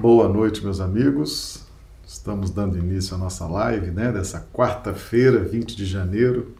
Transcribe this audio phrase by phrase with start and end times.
[0.00, 1.66] Boa noite, meus amigos.
[2.06, 6.54] Estamos dando início à nossa live, né, dessa quarta-feira, 20 de janeiro.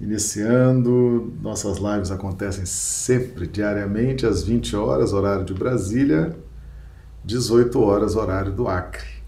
[0.00, 6.34] Iniciando, nossas lives acontecem sempre, diariamente, às 20 horas, horário de Brasília,
[7.26, 9.20] 18 horas, horário do Acre.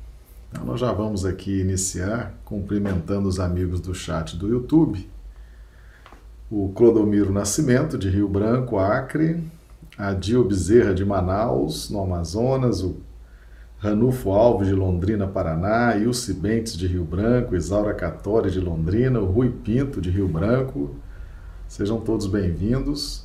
[0.50, 5.06] Então, nós já vamos aqui iniciar cumprimentando os amigos do chat do YouTube.
[6.50, 9.38] O Clodomiro Nascimento, de Rio Branco, Acre,
[10.02, 12.96] a Dio Bezerra de Manaus, no Amazonas, o
[13.78, 19.26] Ranulfo Alves de Londrina, Paraná, Ilse Bentes de Rio Branco, Isaura Catori de Londrina, o
[19.26, 20.96] Rui Pinto de Rio Branco.
[21.68, 23.22] Sejam todos bem-vindos.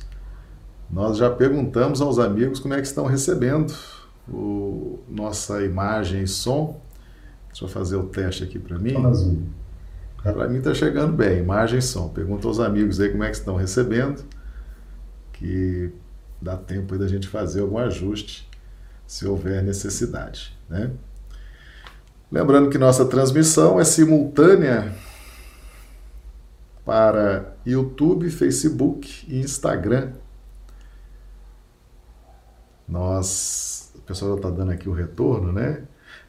[0.88, 3.74] Nós já perguntamos aos amigos como é que estão recebendo
[4.28, 6.80] o, nossa imagem e som.
[7.48, 8.94] Deixa eu fazer o teste aqui para mim.
[10.22, 12.08] Para mim está chegando bem, imagem e som.
[12.08, 14.22] Pergunta aos amigos aí como é que estão recebendo,
[15.32, 15.92] que
[16.40, 18.48] dá tempo aí da gente fazer algum ajuste
[19.06, 20.56] se houver necessidade.
[20.68, 20.90] Né?
[22.30, 24.94] Lembrando que nossa transmissão é simultânea
[26.84, 30.12] para YouTube, Facebook e Instagram.
[32.86, 35.82] Nós, o pessoal está dando aqui o retorno, né?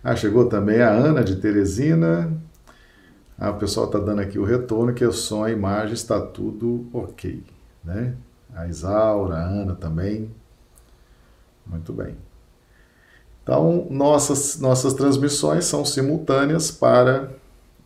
[0.03, 2.41] Ah, chegou também a Ana de Teresina.
[3.37, 6.89] Ah, o pessoal está dando aqui o retorno que o som a imagem está tudo
[6.93, 7.43] ok,
[7.83, 8.15] né?
[8.53, 10.31] A Isaura, a Ana também.
[11.65, 12.15] Muito bem.
[13.43, 17.31] Então, nossas, nossas transmissões são simultâneas para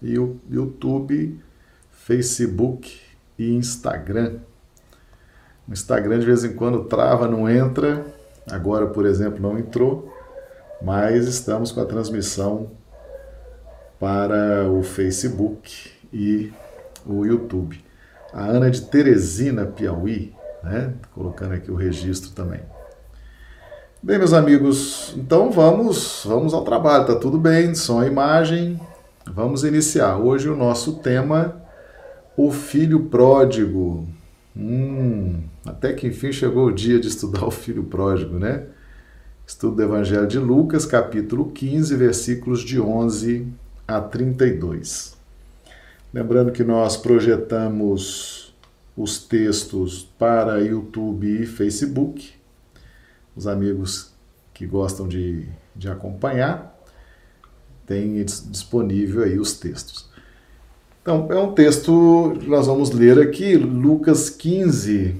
[0.01, 1.39] YouTube,
[1.91, 2.99] Facebook
[3.39, 4.39] e Instagram.
[5.67, 8.05] O Instagram de vez em quando trava, não entra.
[8.49, 10.13] Agora, por exemplo, não entrou,
[10.81, 12.71] mas estamos com a transmissão
[13.97, 16.51] para o Facebook e
[17.05, 17.81] o YouTube.
[18.33, 20.93] A Ana de Teresina, Piauí, né?
[21.13, 22.61] Colocando aqui o registro também.
[24.01, 28.79] Bem, meus amigos, então vamos, vamos ao trabalho, tá tudo bem, som e imagem.
[29.25, 30.17] Vamos iniciar.
[30.17, 31.61] Hoje o nosso tema,
[32.35, 34.07] o filho pródigo.
[34.55, 38.65] Hum, até que enfim chegou o dia de estudar o filho pródigo, né?
[39.47, 43.47] Estudo do Evangelho de Lucas, capítulo 15, versículos de 11
[43.87, 45.15] a 32.
[46.13, 48.42] Lembrando que nós projetamos
[48.95, 52.33] os textos para YouTube e Facebook.
[53.35, 54.11] Os amigos
[54.53, 56.73] que gostam de, de acompanhar
[57.85, 60.09] têm disponível aí os textos.
[61.01, 65.19] Então, é um texto que nós vamos ler aqui, Lucas 15,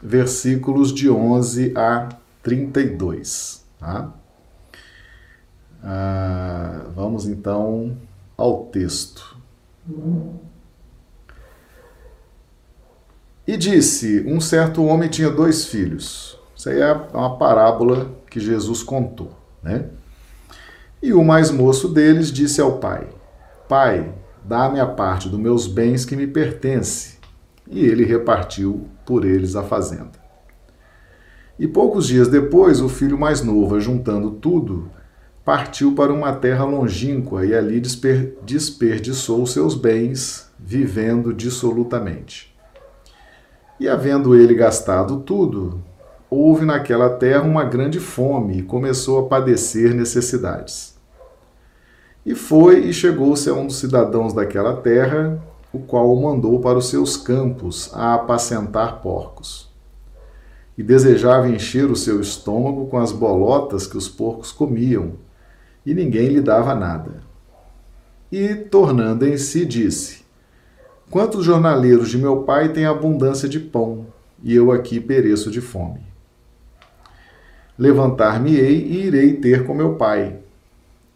[0.00, 2.10] versículos de 11 a
[2.42, 3.64] 32.
[3.80, 4.12] Tá?
[5.82, 7.96] Ah, vamos então
[8.36, 9.36] ao texto.
[13.46, 16.36] E disse: Um certo homem tinha dois filhos.
[16.56, 19.30] Isso aí é uma parábola que Jesus contou,
[19.62, 19.86] né?
[21.00, 23.06] E o mais moço deles disse ao pai:
[23.68, 24.12] Pai,
[24.44, 27.18] dá-me a parte dos meus bens que me pertence.
[27.68, 30.26] E ele repartiu por eles a fazenda.
[31.58, 34.90] E poucos dias depois, o filho mais novo, juntando tudo,
[35.44, 42.55] partiu para uma terra longínqua e ali desper desperdiçou seus bens, vivendo dissolutamente.
[43.78, 45.82] E havendo ele gastado tudo,
[46.30, 50.96] houve naquela terra uma grande fome e começou a padecer necessidades.
[52.24, 55.40] E foi e chegou-se a um dos cidadãos daquela terra,
[55.72, 59.70] o qual o mandou para os seus campos a apacentar porcos.
[60.76, 65.12] E desejava encher o seu estômago com as bolotas que os porcos comiam,
[65.84, 67.22] e ninguém lhe dava nada.
[68.32, 70.25] E, tornando em si, disse:
[71.08, 74.06] Quantos jornaleiros de meu pai têm abundância de pão,
[74.42, 76.00] e eu aqui pereço de fome?
[77.78, 80.40] Levantar-me-ei e irei ter com meu pai,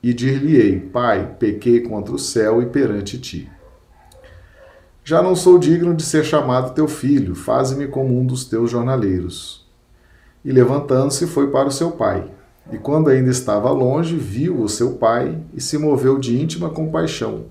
[0.00, 3.50] e dir-lhe-ei: Pai, pequei contra o céu e perante ti.
[5.02, 9.66] Já não sou digno de ser chamado teu filho, faze-me como um dos teus jornaleiros.
[10.44, 12.31] E levantando-se, foi para o seu pai.
[12.72, 17.46] E quando ainda estava longe, viu o seu pai e se moveu de íntima compaixão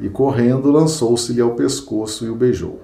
[0.00, 2.82] e correndo lançou-se-lhe ao pescoço e o beijou.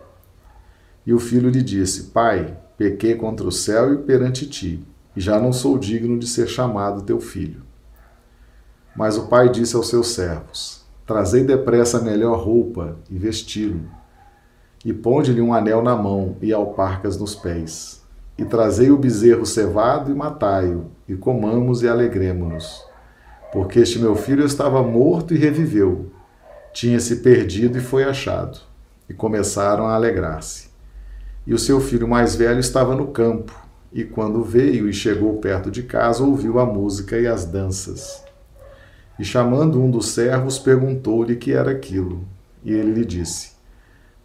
[1.06, 4.82] E o filho lhe disse: Pai, pequei contra o céu e perante ti,
[5.14, 7.62] e já não sou digno de ser chamado teu filho.
[8.96, 13.82] Mas o pai disse aos seus servos: Trazei depressa a melhor roupa e vesti-lo,
[14.84, 18.02] e ponde-lhe um anel na mão e alparcas nos pés.
[18.36, 22.84] E trazei o bezerro cevado e matai-o, e comamos e alegremo-nos.
[23.52, 26.10] Porque este meu filho estava morto e reviveu
[26.74, 28.58] tinha se perdido e foi achado,
[29.08, 30.68] e começaram a alegrar-se.
[31.46, 33.56] E o seu filho mais velho estava no campo,
[33.92, 38.24] e quando veio e chegou perto de casa, ouviu a música e as danças.
[39.16, 42.26] E chamando um dos servos, perguntou-lhe que era aquilo.
[42.64, 43.52] E ele lhe disse: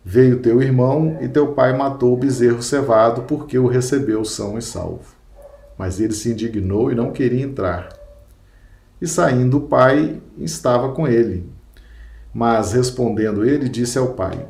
[0.03, 4.61] Veio teu irmão e teu pai matou o bezerro cevado, porque o recebeu são e
[4.63, 5.13] salvo.
[5.77, 7.89] Mas ele se indignou e não queria entrar.
[8.99, 11.58] E saindo o pai, estava com ele.
[12.33, 14.45] Mas respondendo ele, disse ao pai: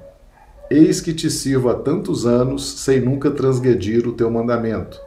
[0.70, 5.00] Eis que te sirvo há tantos anos, sem nunca transgredir o teu mandamento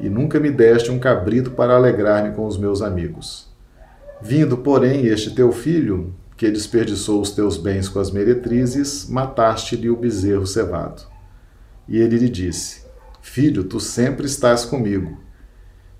[0.00, 3.48] e nunca me deste um cabrito para alegrar-me com os meus amigos.
[4.20, 9.96] Vindo, porém, este teu filho, que desperdiçou os teus bens com as meretrizes, mataste-lhe o
[9.96, 11.02] bezerro cevado.
[11.86, 12.82] E ele lhe disse:
[13.20, 15.18] Filho, tu sempre estás comigo,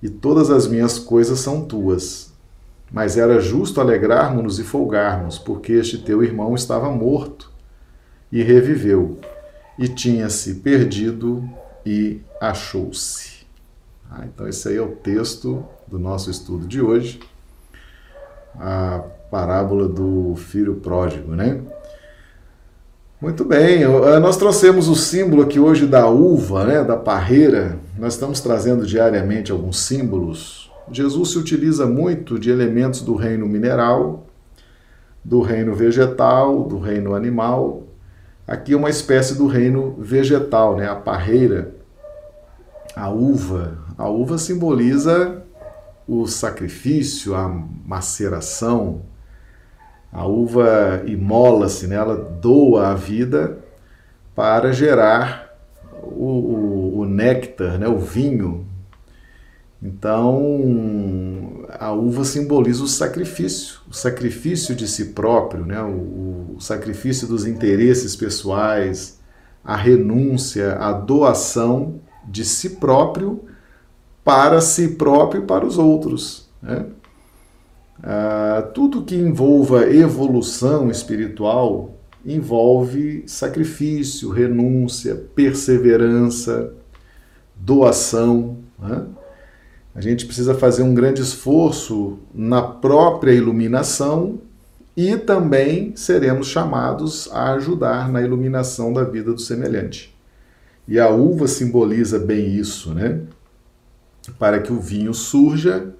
[0.01, 2.30] e todas as minhas coisas são tuas.
[2.91, 7.51] Mas era justo alegrarmos-nos e folgarmos, porque este teu irmão estava morto
[8.31, 9.17] e reviveu,
[9.79, 11.47] e tinha-se perdido
[11.85, 13.45] e achou-se.
[14.09, 17.19] Ah, então, esse aí é o texto do nosso estudo de hoje,
[18.59, 21.61] a parábola do filho pródigo, né?
[23.21, 27.77] Muito bem, eh, nós trouxemos o símbolo aqui hoje da uva, né, da parreira.
[27.97, 30.60] Nós estamos trazendo diariamente alguns símbolos.
[30.89, 34.25] Jesus se utiliza muito de elementos do reino mineral,
[35.23, 37.83] do reino vegetal, do reino animal.
[38.47, 41.81] Aqui é uma espécie do reino vegetal, né, a parreira
[42.95, 43.77] a uva.
[43.97, 45.43] A uva simboliza
[46.07, 47.47] o sacrifício, a
[47.85, 49.03] maceração.
[50.11, 51.95] A uva imola-se, né?
[51.95, 53.59] ela doa a vida
[54.35, 55.55] para gerar
[56.03, 57.87] o, o, o néctar, né?
[57.87, 58.65] o vinho.
[59.81, 65.81] Então, a uva simboliza o sacrifício, o sacrifício de si próprio, né?
[65.81, 69.19] o, o sacrifício dos interesses pessoais,
[69.63, 73.43] a renúncia, a doação de si próprio
[74.23, 76.47] para si próprio e para os outros.
[76.61, 76.85] Né?
[78.03, 86.71] Ah, tudo que envolva evolução espiritual envolve sacrifício, renúncia, perseverança,
[87.55, 88.57] doação.
[88.79, 89.05] Né?
[89.93, 94.39] A gente precisa fazer um grande esforço na própria iluminação
[94.95, 100.15] e também seremos chamados a ajudar na iluminação da vida do semelhante.
[100.87, 103.21] E a uva simboliza bem isso, né?
[104.37, 105.93] Para que o vinho surja,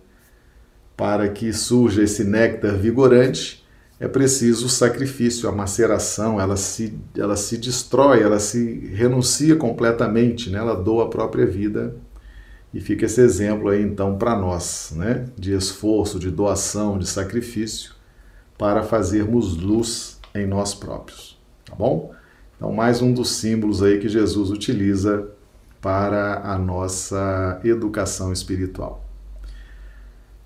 [0.95, 3.61] para que surja esse néctar vigorante,
[3.99, 10.49] é preciso o sacrifício, a maceração, ela se, ela se destrói, ela se renuncia completamente,
[10.49, 10.57] né?
[10.57, 11.95] ela doa a própria vida.
[12.73, 15.25] E fica esse exemplo aí então para nós, né?
[15.37, 17.93] de esforço, de doação, de sacrifício,
[18.57, 21.37] para fazermos luz em nós próprios.
[21.65, 22.13] Tá bom?
[22.55, 25.27] Então, mais um dos símbolos aí que Jesus utiliza
[25.81, 29.03] para a nossa educação espiritual.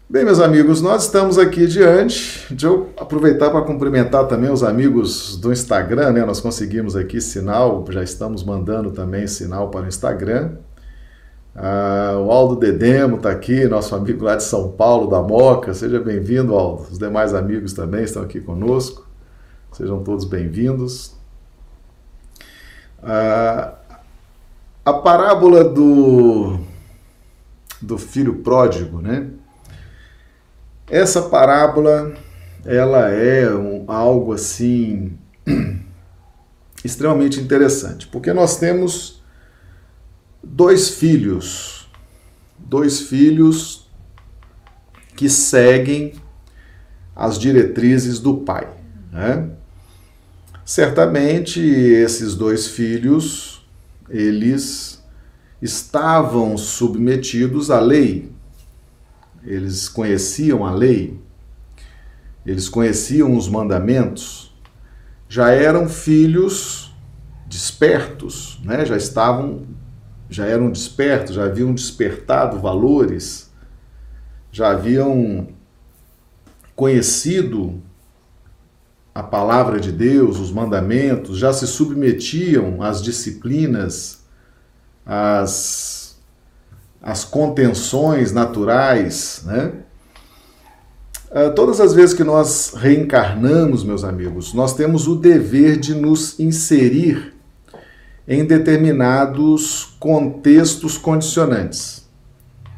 [0.08, 2.46] Bem, meus amigos, nós estamos aqui diante.
[2.50, 6.24] Deixa eu aproveitar para cumprimentar também os amigos do Instagram, né?
[6.24, 10.54] Nós conseguimos aqui sinal, já estamos mandando também sinal para o Instagram.
[11.58, 15.74] Ah, o Aldo Dedemo está aqui, nosso amigo lá de São Paulo, da Moca.
[15.74, 16.84] Seja bem-vindo, Aldo.
[16.92, 19.08] Os demais amigos também estão aqui conosco.
[19.72, 21.16] Sejam todos bem-vindos.
[23.02, 23.74] A,
[24.84, 26.60] a parábola do,
[27.82, 29.30] do filho pródigo, né?
[30.90, 32.14] Essa parábola,
[32.66, 35.18] ela é um, algo assim
[36.84, 39.15] extremamente interessante, porque nós temos
[40.46, 41.90] dois filhos,
[42.58, 43.90] dois filhos
[45.16, 46.14] que seguem
[47.16, 48.70] as diretrizes do pai,
[49.12, 49.50] né?
[50.64, 53.66] Certamente esses dois filhos,
[54.10, 55.04] eles
[55.62, 58.32] estavam submetidos à lei.
[59.44, 61.20] Eles conheciam a lei.
[62.46, 64.56] Eles conheciam os mandamentos.
[65.30, 66.94] Já eram filhos
[67.48, 68.86] despertos, né?
[68.86, 69.66] Já estavam
[70.30, 73.52] já eram despertos, já haviam despertado valores,
[74.52, 75.48] já haviam
[76.76, 77.82] conhecido
[79.14, 84.26] a palavra de Deus, os mandamentos, já se submetiam às disciplinas,
[85.06, 86.18] às,
[87.02, 89.74] às contenções naturais, né?
[91.32, 96.40] Ah, todas as vezes que nós reencarnamos, meus amigos, nós temos o dever de nos
[96.40, 97.35] inserir
[98.28, 102.08] em determinados contextos condicionantes.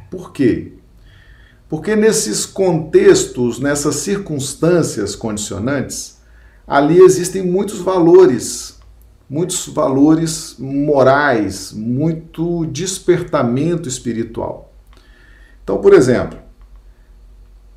[0.10, 0.74] Por quê?
[1.70, 6.18] Porque nesses contextos, nessas circunstâncias condicionantes,
[6.66, 8.78] ali existem muitos valores
[9.30, 14.72] muitos valores morais, muito despertamento espiritual.
[15.64, 16.40] Então, por exemplo,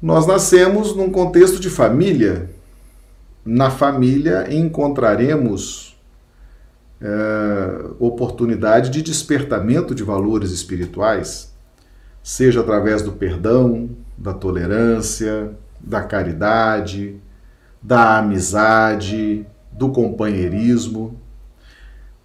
[0.00, 2.50] nós nascemos num contexto de família.
[3.44, 5.89] Na família encontraremos
[7.00, 11.54] é, oportunidade de despertamento de valores espirituais,
[12.22, 17.16] seja através do perdão, da tolerância, da caridade,
[17.82, 21.18] da amizade, do companheirismo.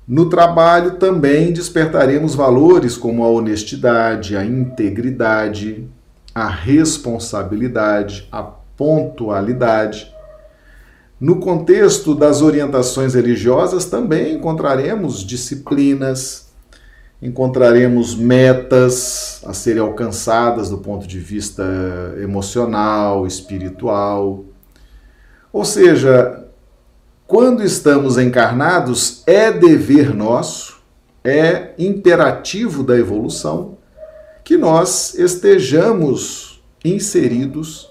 [0.08, 5.88] No trabalho também despertaremos valores como a honestidade, a integridade,
[6.34, 10.14] a responsabilidade, a pontualidade.
[11.20, 16.50] No contexto das orientações religiosas também encontraremos disciplinas,
[17.22, 21.64] encontraremos metas a serem alcançadas do ponto de vista
[22.22, 24.44] emocional, espiritual.
[25.54, 26.46] Ou seja,
[27.26, 30.82] quando estamos encarnados, é dever nosso,
[31.24, 33.78] é imperativo da evolução
[34.44, 37.90] que nós estejamos inseridos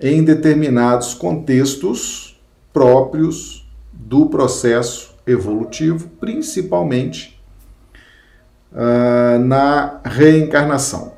[0.00, 2.33] em determinados contextos
[2.74, 7.40] próprios do processo evolutivo, principalmente
[8.72, 11.14] uh, na reencarnação.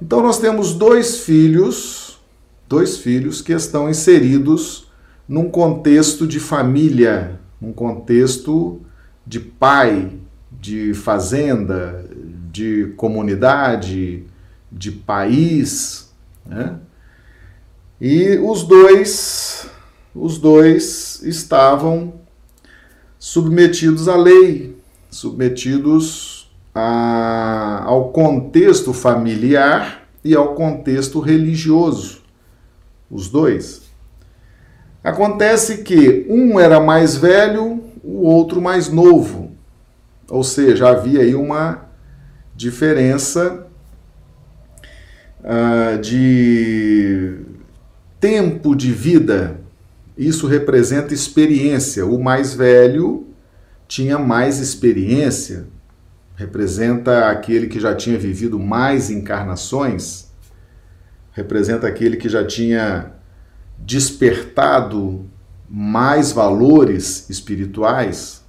[0.00, 2.18] Então nós temos dois filhos,
[2.66, 4.88] dois filhos que estão inseridos
[5.28, 8.80] num contexto de família, num contexto
[9.26, 10.12] de pai,
[10.50, 12.08] de fazenda,
[12.50, 14.24] de comunidade,
[14.70, 16.12] de país,
[16.46, 16.78] né?
[18.00, 19.66] E os dois,
[20.14, 22.14] os dois estavam
[23.18, 24.76] submetidos à lei,
[25.10, 32.22] submetidos a, ao contexto familiar e ao contexto religioso,
[33.10, 33.82] os dois.
[35.02, 39.52] Acontece que um era mais velho, o outro mais novo.
[40.30, 41.86] Ou seja, havia aí uma
[42.54, 43.66] diferença
[45.40, 47.36] uh, de
[48.18, 49.63] tempo de vida.
[50.16, 52.06] Isso representa experiência.
[52.06, 53.26] O mais velho
[53.88, 55.66] tinha mais experiência,
[56.36, 60.30] representa aquele que já tinha vivido mais encarnações,
[61.32, 63.12] representa aquele que já tinha
[63.78, 65.28] despertado
[65.68, 68.44] mais valores espirituais,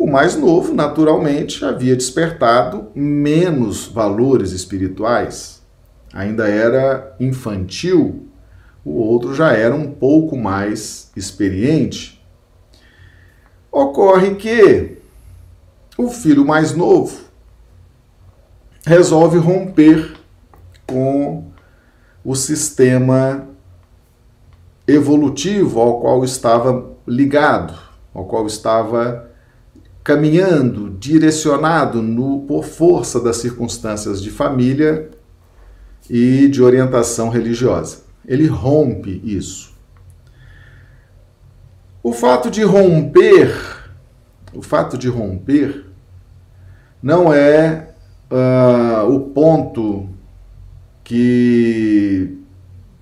[0.00, 5.60] o mais novo, naturalmente, havia despertado menos valores espirituais.
[6.10, 8.26] Ainda era infantil,
[8.84, 12.24] o outro já era um pouco mais experiente.
[13.70, 14.98] Ocorre que
[15.96, 17.24] o filho mais novo
[18.86, 20.14] resolve romper
[20.86, 21.44] com
[22.24, 23.46] o sistema
[24.86, 27.78] evolutivo ao qual estava ligado,
[28.12, 29.30] ao qual estava
[30.02, 35.10] caminhando, direcionado no, por força das circunstâncias de família
[36.08, 38.09] e de orientação religiosa.
[38.26, 39.74] Ele rompe isso.
[42.02, 43.54] O fato de romper,
[44.54, 45.86] o fato de romper,
[47.02, 47.90] não é
[48.30, 50.08] uh, o ponto
[51.02, 52.38] que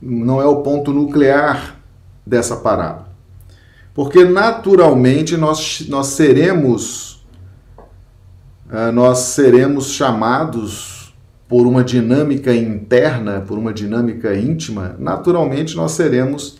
[0.00, 1.76] não é o ponto nuclear
[2.26, 3.08] dessa parábola.
[3.94, 7.26] Porque naturalmente nós, nós seremos
[8.68, 10.98] uh, nós seremos chamados
[11.49, 16.59] por uma dinâmica interna, por uma dinâmica íntima, naturalmente nós seremos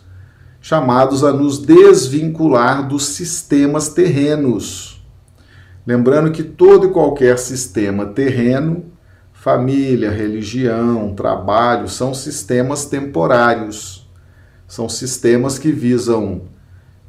[0.61, 5.07] chamados a nos desvincular dos sistemas terrenos.
[5.87, 8.87] Lembrando que todo e qualquer sistema terreno,
[9.33, 14.09] família, religião, trabalho, são sistemas temporários
[14.69, 16.43] são sistemas que visam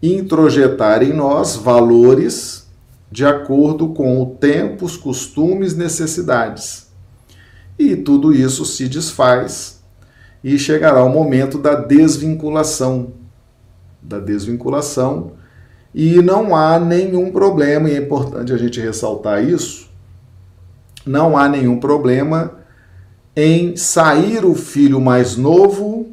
[0.01, 2.65] introjetar em nós valores
[3.11, 6.88] de acordo com o tempo, os costumes, necessidades.
[7.79, 9.81] E tudo isso se desfaz
[10.43, 13.13] e chegará o momento da desvinculação.
[14.01, 15.31] Da desvinculação.
[15.95, 19.89] E não há nenhum problema, e é importante a gente ressaltar isso,
[21.05, 22.59] não há nenhum problema
[23.35, 26.11] em sair o filho mais novo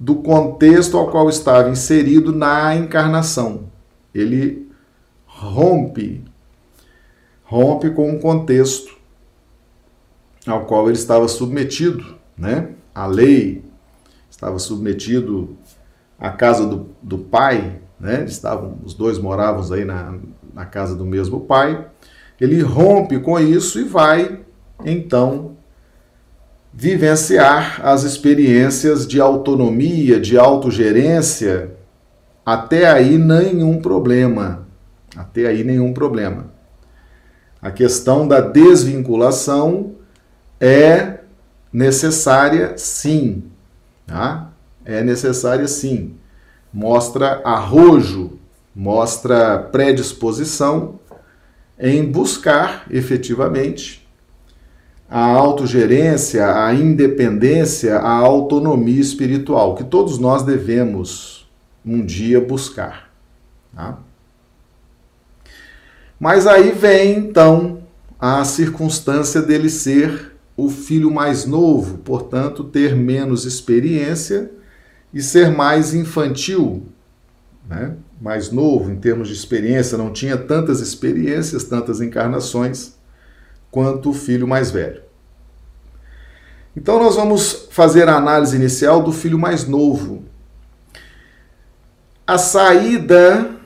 [0.00, 3.64] do contexto ao qual estava inserido na encarnação.
[4.14, 4.66] Ele
[5.26, 6.24] rompe,
[7.44, 8.95] rompe com o contexto
[10.46, 12.70] ao qual ele estava submetido, né?
[12.94, 13.64] A lei
[14.30, 15.56] estava submetido
[16.18, 18.24] à casa do, do pai, né?
[18.24, 20.14] Estavam, os dois moravam aí na,
[20.54, 21.86] na casa do mesmo pai.
[22.40, 24.40] Ele rompe com isso e vai
[24.84, 25.56] então
[26.72, 31.74] vivenciar as experiências de autonomia, de autogerência,
[32.44, 34.66] até aí nenhum problema.
[35.16, 36.52] Até aí nenhum problema.
[37.62, 39.96] A questão da desvinculação
[40.60, 41.20] é
[41.72, 43.44] necessária sim.
[44.06, 44.50] Tá?
[44.84, 46.14] É necessária sim.
[46.72, 48.38] Mostra arrojo,
[48.74, 50.98] mostra predisposição
[51.78, 54.06] em buscar efetivamente
[55.08, 61.48] a autogerência, a independência, a autonomia espiritual, que todos nós devemos
[61.84, 63.10] um dia buscar.
[63.74, 63.98] Tá?
[66.18, 67.82] Mas aí vem então
[68.18, 74.50] a circunstância dele ser o filho mais novo, portanto, ter menos experiência
[75.12, 76.86] e ser mais infantil,
[77.68, 77.94] né?
[78.20, 82.94] mais novo em termos de experiência, não tinha tantas experiências, tantas encarnações
[83.70, 85.02] quanto o filho mais velho.
[86.74, 90.24] Então, nós vamos fazer a análise inicial do filho mais novo.
[92.26, 93.56] A saída,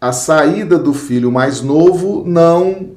[0.00, 2.96] a saída do filho mais novo não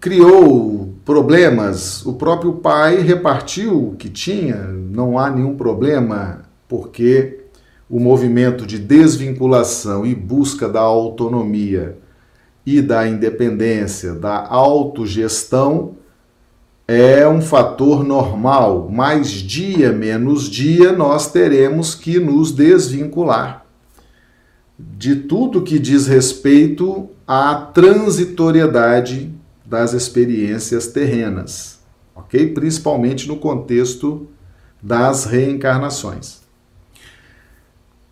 [0.00, 2.04] criou problemas.
[2.04, 7.44] O próprio pai repartiu o que tinha, não há nenhum problema, porque
[7.88, 11.96] o movimento de desvinculação e busca da autonomia
[12.66, 15.94] e da independência, da autogestão,
[16.86, 18.90] é um fator normal.
[18.92, 23.64] Mais dia menos dia, nós teremos que nos desvincular
[24.78, 29.37] de tudo que diz respeito à transitoriedade
[29.68, 31.78] das experiências terrenas,
[32.16, 32.54] ok?
[32.54, 34.26] Principalmente no contexto
[34.82, 36.40] das reencarnações.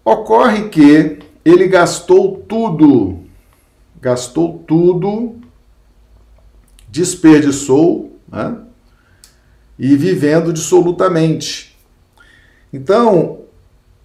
[0.04, 3.20] Ocorre que ele gastou tudo,
[4.00, 5.36] gastou tudo,
[6.88, 8.58] desperdiçou, né?
[9.78, 11.74] E vivendo dissolutamente.
[12.70, 13.40] Então,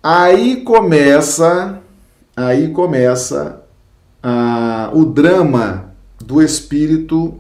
[0.02, 1.82] aí começa,
[2.36, 3.62] aí começa
[4.24, 5.91] ah, o drama
[6.22, 7.40] do espírito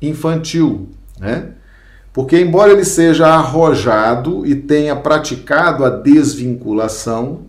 [0.00, 1.52] infantil, né?
[2.12, 7.42] Porque, embora ele seja arrojado e tenha praticado a desvinculação,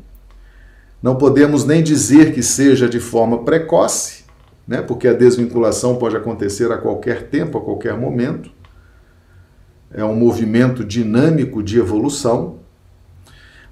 [1.02, 4.26] não podemos nem dizer que seja de forma precoce,
[4.68, 4.82] né?
[4.82, 8.52] porque a desvinculação pode acontecer a qualquer tempo, a qualquer momento.
[9.90, 12.58] É um movimento dinâmico de evolução,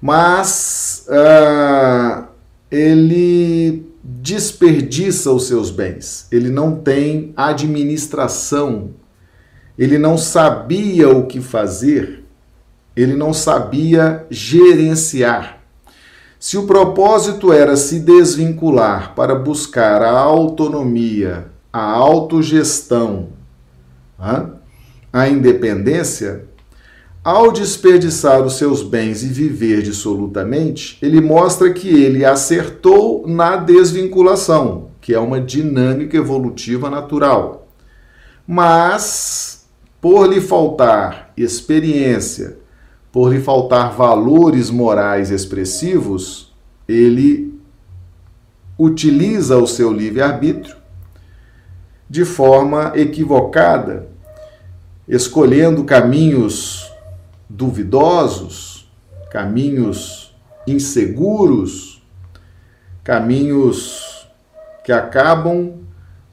[0.00, 2.24] mas uh,
[2.70, 8.90] ele desperdiça os seus bens, ele não tem administração,
[9.76, 12.24] ele não sabia o que fazer,
[12.94, 15.58] ele não sabia gerenciar.
[16.38, 23.30] Se o propósito era se desvincular para buscar a autonomia, a autogestão,
[25.12, 26.44] a independência,
[27.26, 34.90] ao desperdiçar os seus bens e viver dissolutamente, ele mostra que ele acertou na desvinculação,
[35.00, 37.66] que é uma dinâmica evolutiva natural.
[38.46, 39.66] Mas,
[40.00, 42.58] por lhe faltar experiência,
[43.10, 46.54] por lhe faltar valores morais expressivos,
[46.86, 47.52] ele
[48.78, 50.76] utiliza o seu livre-arbítrio
[52.08, 54.06] de forma equivocada,
[55.08, 56.85] escolhendo caminhos
[57.48, 58.90] duvidosos,
[59.30, 60.34] caminhos
[60.66, 62.02] inseguros,
[63.04, 64.26] caminhos
[64.84, 65.74] que acabam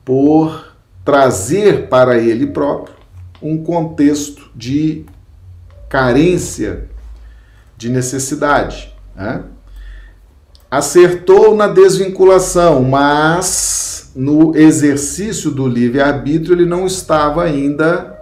[0.04, 0.74] por
[1.06, 2.96] trazer para ele próprio
[3.42, 5.06] um contexto de
[5.90, 6.90] carência,
[7.78, 8.94] de necessidade.
[9.16, 9.44] Né?
[10.72, 18.13] Acertou na desvinculação, mas no exercício do livre-arbítrio ele não estava ainda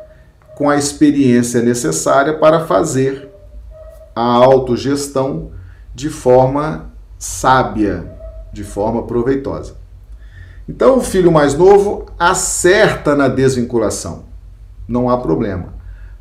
[0.61, 3.27] com a experiência necessária para fazer
[4.15, 5.49] a autogestão
[5.95, 8.15] de forma sábia,
[8.53, 9.73] de forma proveitosa.
[10.69, 14.25] Então, o filho mais novo acerta na desvinculação,
[14.87, 15.73] não há problema,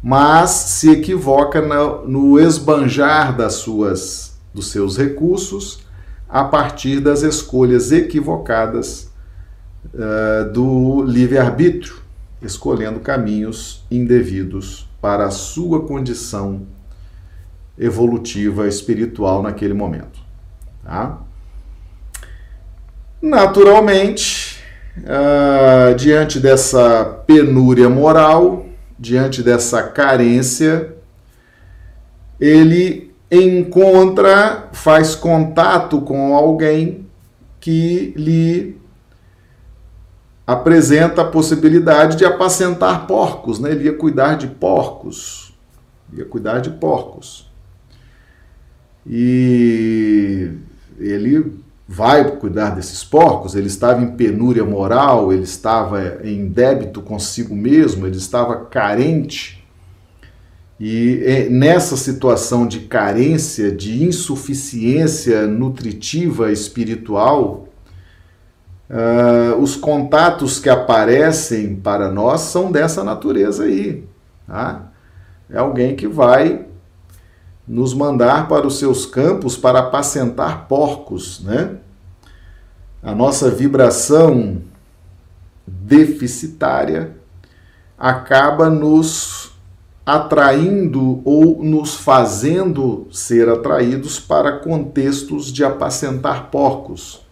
[0.02, 1.60] mas se equivoca
[2.06, 5.80] no esbanjar das suas, dos seus recursos
[6.26, 9.10] a partir das escolhas equivocadas
[9.92, 11.99] uh, do livre-arbítrio
[12.42, 16.66] escolhendo caminhos indevidos para a sua condição
[17.78, 20.20] evolutiva espiritual naquele momento.
[20.84, 21.18] Tá?
[23.22, 24.62] Naturalmente,
[24.98, 28.66] uh, diante dessa penúria moral,
[28.98, 30.94] diante dessa carência,
[32.40, 37.06] ele encontra, faz contato com alguém
[37.60, 38.79] que lhe
[40.50, 43.70] apresenta a possibilidade de apacentar porcos, né?
[43.70, 45.54] ele ia cuidar de porcos,
[46.12, 47.48] ia cuidar de porcos.
[49.06, 50.50] E
[50.98, 57.54] ele vai cuidar desses porcos, ele estava em penúria moral, ele estava em débito consigo
[57.54, 59.64] mesmo, ele estava carente.
[60.80, 67.69] E é, nessa situação de carência, de insuficiência nutritiva espiritual,
[68.90, 74.04] uh, os contatos que aparecem para nós são dessa natureza aí.
[74.46, 74.88] Tá?
[75.48, 76.66] É alguém que vai
[77.66, 81.76] nos mandar para os seus campos para apacentar porcos, né?
[83.02, 84.60] A nossa vibração
[85.66, 87.16] deficitária
[87.96, 89.52] acaba nos
[90.04, 97.24] atraindo ou nos fazendo ser atraídos para contextos de apacentar porcos.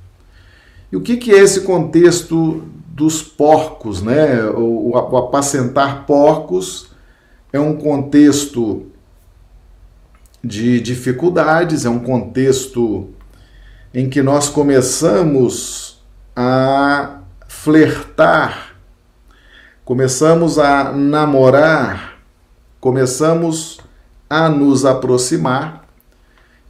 [0.91, 4.43] E o que, que é esse contexto dos porcos, né?
[4.51, 6.91] O, o apacentar porcos
[7.53, 8.87] é um contexto
[10.43, 13.09] de dificuldades, é um contexto
[13.93, 16.03] em que nós começamos
[16.35, 18.77] a flertar,
[19.85, 22.19] começamos a namorar,
[22.81, 23.79] começamos
[24.29, 25.87] a nos aproximar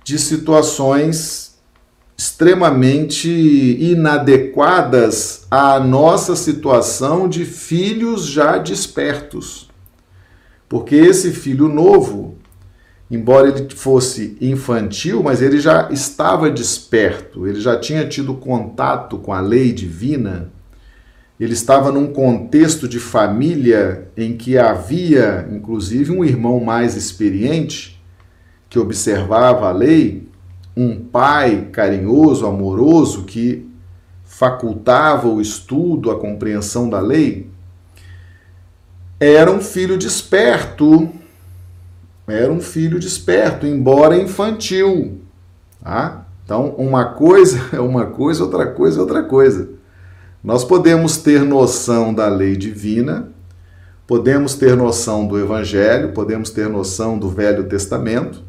[0.05, 1.48] de situações
[2.19, 9.71] extremamente inadequadas à nossa situação de filhos já despertos.
[10.69, 12.37] Porque esse filho novo,
[13.09, 19.33] embora ele fosse infantil, mas ele já estava desperto, ele já tinha tido contato com
[19.33, 20.51] a lei divina,
[21.39, 28.03] ele estava num contexto de família em que havia, inclusive, um irmão mais experiente
[28.69, 30.28] que observava a lei,
[30.79, 33.69] um pai carinhoso, amoroso que
[34.25, 37.51] facultava o estudo, a compreensão da lei.
[39.19, 41.11] Era um filho desperto
[42.29, 45.23] era um filho desperto, embora infantil.
[45.83, 46.27] Tá?
[46.45, 49.71] Então, uma coisa é uma coisa, outra coisa é outra coisa.
[50.45, 53.29] Nós podemos ter noção da lei divina,
[54.07, 58.43] podemos ter noção do Evangelho, podemos ter noção do Velho Testamento,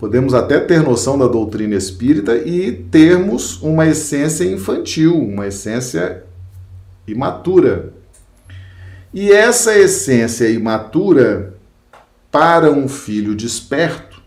[0.00, 6.24] podemos até ter noção da doutrina espírita e termos uma essência infantil, uma essência
[7.06, 7.92] imatura.
[9.12, 11.52] E essa essência imatura
[12.32, 14.22] para um filho desperto,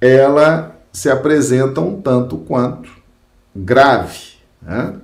[0.00, 2.92] ela se apresenta um tanto quanto
[3.54, 4.94] grave, né?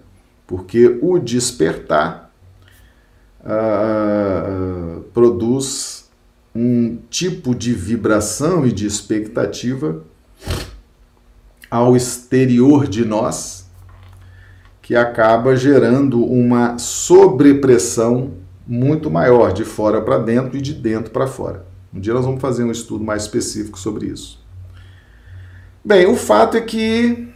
[0.47, 2.31] porque o despertar
[3.41, 6.06] uh, produz
[6.59, 10.03] um tipo de vibração e de expectativa
[11.71, 13.67] ao exterior de nós
[14.81, 18.35] que acaba gerando uma sobrepressão
[18.67, 21.67] muito maior de fora para dentro e de dentro para fora.
[21.93, 24.43] Um dia nós vamos fazer um estudo mais específico sobre isso.
[25.85, 27.29] Bem, o fato é que,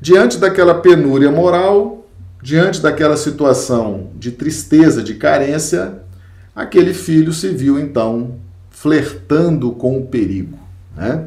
[0.00, 2.08] diante daquela penúria moral,
[2.42, 6.02] diante daquela situação de tristeza, de carência,
[6.54, 8.42] aquele filho se viu então
[8.74, 10.58] flertando com o perigo,
[10.96, 11.26] né?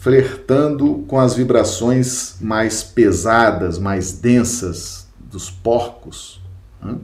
[0.00, 6.40] flertando com as vibrações mais pesadas, mais densas dos porcos.
[6.82, 6.96] Né?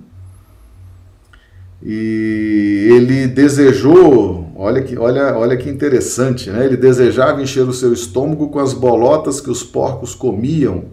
[1.83, 6.65] E ele desejou, olha que, olha, olha que interessante, né?
[6.65, 10.85] Ele desejava encher o seu estômago com as bolotas que os porcos comiam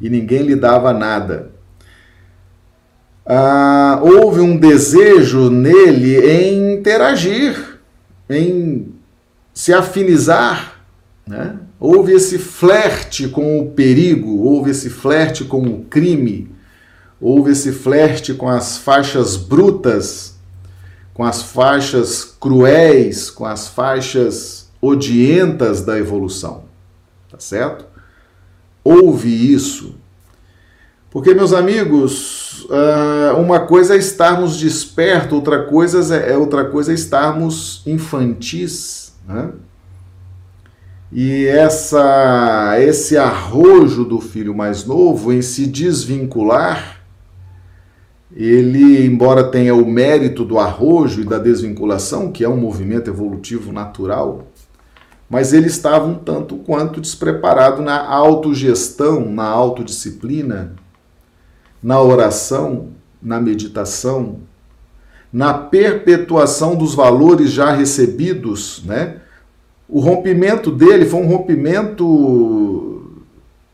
[0.00, 1.52] e ninguém lhe dava nada.
[3.24, 7.75] Ah, houve um desejo nele em interagir,
[8.28, 8.92] em
[9.54, 10.80] se afinizar,
[11.26, 11.58] né?
[11.78, 16.56] Houve esse flerte com o perigo, houve esse flerte com o crime
[17.20, 20.36] houve esse flerte com as faixas brutas,
[21.14, 26.64] com as faixas cruéis, com as faixas odientas da evolução.
[27.30, 27.86] Tá certo?
[28.84, 29.94] Houve isso.
[31.10, 36.92] Porque, meus amigos, ah, uma coisa é estarmos despertos, outra coisa é, é, outra coisa
[36.92, 39.50] é estarmos infantis, né?
[41.12, 46.96] E essa, esse arrojo do filho mais novo em se desvincular
[48.36, 53.72] ele, embora tenha o mérito do arrojo e da desvinculação, que é um movimento evolutivo
[53.72, 54.48] natural,
[55.28, 60.74] mas ele estava um tanto quanto despreparado na autogestão, na autodisciplina,
[61.86, 62.88] na oração,
[63.22, 64.40] na meditação,
[65.32, 69.18] na perpetuação dos valores já recebidos, né?
[69.88, 73.12] O rompimento dele foi um rompimento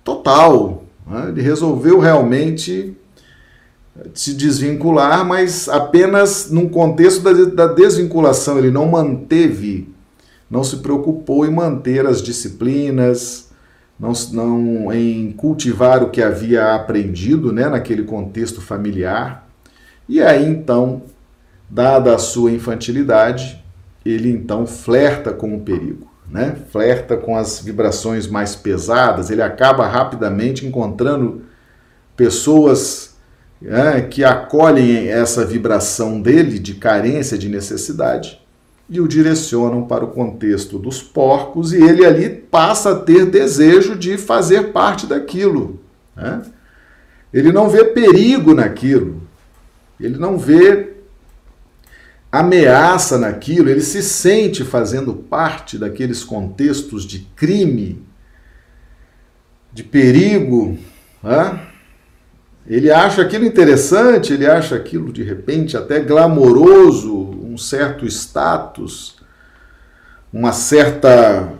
[0.05, 0.85] total.
[1.07, 1.31] Né?
[1.31, 2.94] Ele resolveu realmente
[4.12, 8.59] se desvincular, mas apenas num contexto da desvinculação.
[8.59, 9.88] Ele não manteve,
[10.51, 13.48] não se preocupou em manter as disciplinas,
[13.99, 19.49] não, não em cultivar o que havia aprendido né, naquele contexto familiar.
[20.09, 21.03] E aí então,
[21.71, 23.63] dada a sua infantilidade,
[24.05, 26.57] ele então flerta com o perigo, né?
[26.71, 31.43] flerta com as vibrações mais pesadas, ele acaba rapidamente encontrando
[32.17, 33.17] pessoas
[33.65, 38.41] é, que acolhem essa vibração dele de carência, de necessidade,
[38.88, 43.97] e o direcionam para o contexto dos porcos, e ele ali passa a ter desejo
[43.97, 45.81] de fazer parte daquilo.
[46.14, 46.42] Né?
[47.33, 49.23] Ele não vê perigo naquilo,
[49.99, 50.92] ele não vê
[52.31, 58.03] ameaça naquilo, ele se sente fazendo parte daqueles contextos de crime,
[59.73, 60.79] de perigo.
[61.23, 61.72] Né?
[62.66, 69.16] Ele acha aquilo interessante, ele acha aquilo de repente até glamouroso, um certo status,
[70.33, 71.53] uma certa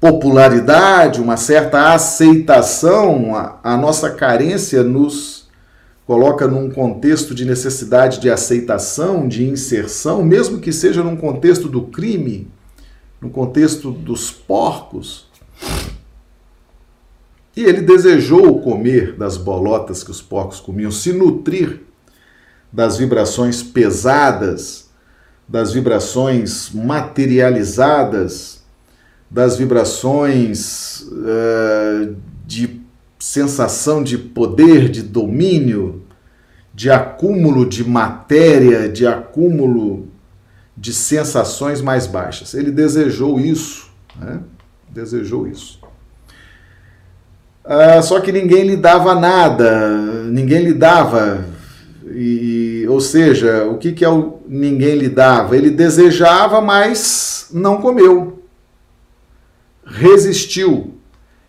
[0.00, 3.36] popularidade, uma certa aceitação.
[3.36, 5.48] A, a nossa carência nos
[6.06, 11.82] coloca num contexto de necessidade de aceitação, de inserção, mesmo que seja num contexto do
[11.82, 12.50] crime,
[13.20, 15.29] no contexto dos porcos.
[17.56, 21.80] E ele desejou comer das bolotas que os porcos comiam, se nutrir
[22.72, 24.88] das vibrações pesadas,
[25.48, 28.62] das vibrações materializadas,
[29.28, 32.80] das vibrações uh, de
[33.18, 36.02] sensação de poder, de domínio,
[36.72, 40.08] de acúmulo de matéria, de acúmulo
[40.76, 42.54] de sensações mais baixas.
[42.54, 44.40] Ele desejou isso, né?
[44.88, 45.79] desejou isso.
[47.64, 49.88] Ah, só que ninguém lhe dava nada,
[50.24, 51.44] ninguém lhe dava.
[52.12, 55.56] E, ou seja, o que, que é o ninguém lhe dava?
[55.56, 58.42] Ele desejava, mas não comeu.
[59.84, 60.94] Resistiu.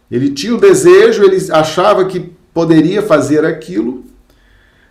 [0.09, 4.03] Ele tinha o desejo, ele achava que poderia fazer aquilo,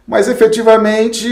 [0.07, 1.29] mas efetivamente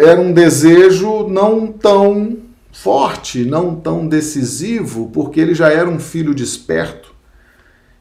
[0.00, 2.38] era um desejo não tão
[2.72, 7.14] forte, não tão decisivo, porque ele já era um filho desperto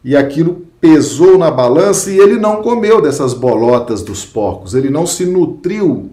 [0.06, 5.08] e aquilo pesou na balança e ele não comeu dessas bolotas dos porcos, ele não
[5.08, 6.12] se nutriu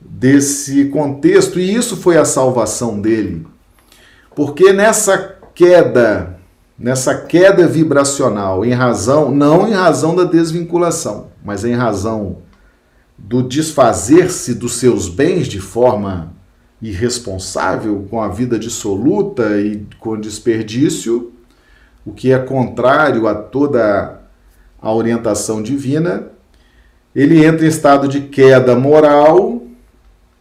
[0.00, 3.46] desse contexto e isso foi a salvação dele.
[4.34, 6.40] Porque nessa queda,
[6.76, 12.38] nessa queda vibracional, em razão, não em razão da desvinculação, mas em razão
[13.16, 16.32] do desfazer-se dos seus bens de forma
[16.82, 21.32] irresponsável, com a vida dissoluta e com desperdício,
[22.08, 24.20] o que é contrário a toda
[24.80, 26.28] a orientação divina,
[27.14, 29.62] ele entra em estado de queda moral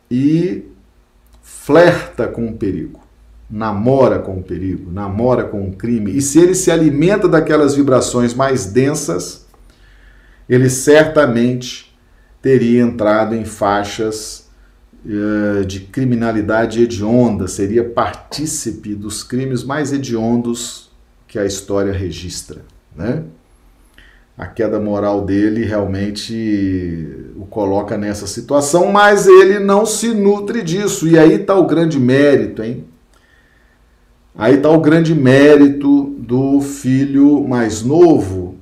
[0.09, 0.63] e
[1.41, 3.01] flerta com o perigo,
[3.49, 6.15] namora com o perigo, namora com o crime.
[6.15, 9.45] E se ele se alimenta daquelas vibrações mais densas,
[10.47, 11.97] ele certamente
[12.41, 14.47] teria entrado em faixas
[15.03, 20.86] uh, de criminalidade hedionda, seria partícipe dos crimes mais hediondos
[21.27, 22.61] que a história registra,
[22.95, 23.23] né?
[24.37, 31.07] A queda moral dele realmente o coloca nessa situação, mas ele não se nutre disso.
[31.07, 32.85] E aí está o grande mérito, hein?
[34.37, 38.55] Aí está o grande mérito do filho mais novo,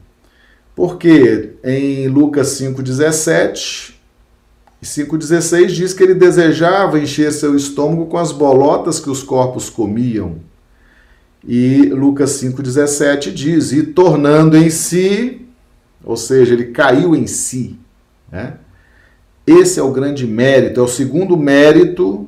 [0.74, 3.96] porque em Lucas 5,17
[4.82, 9.70] e 5,16 diz que ele desejava encher seu estômago com as bolotas que os corpos
[9.70, 10.38] comiam.
[11.48, 15.42] E Lucas 5,17 diz: E tornando em si,
[16.04, 17.78] ou seja, ele caiu em si.
[18.32, 18.54] Né?
[19.46, 22.28] Esse é o grande mérito, é o segundo mérito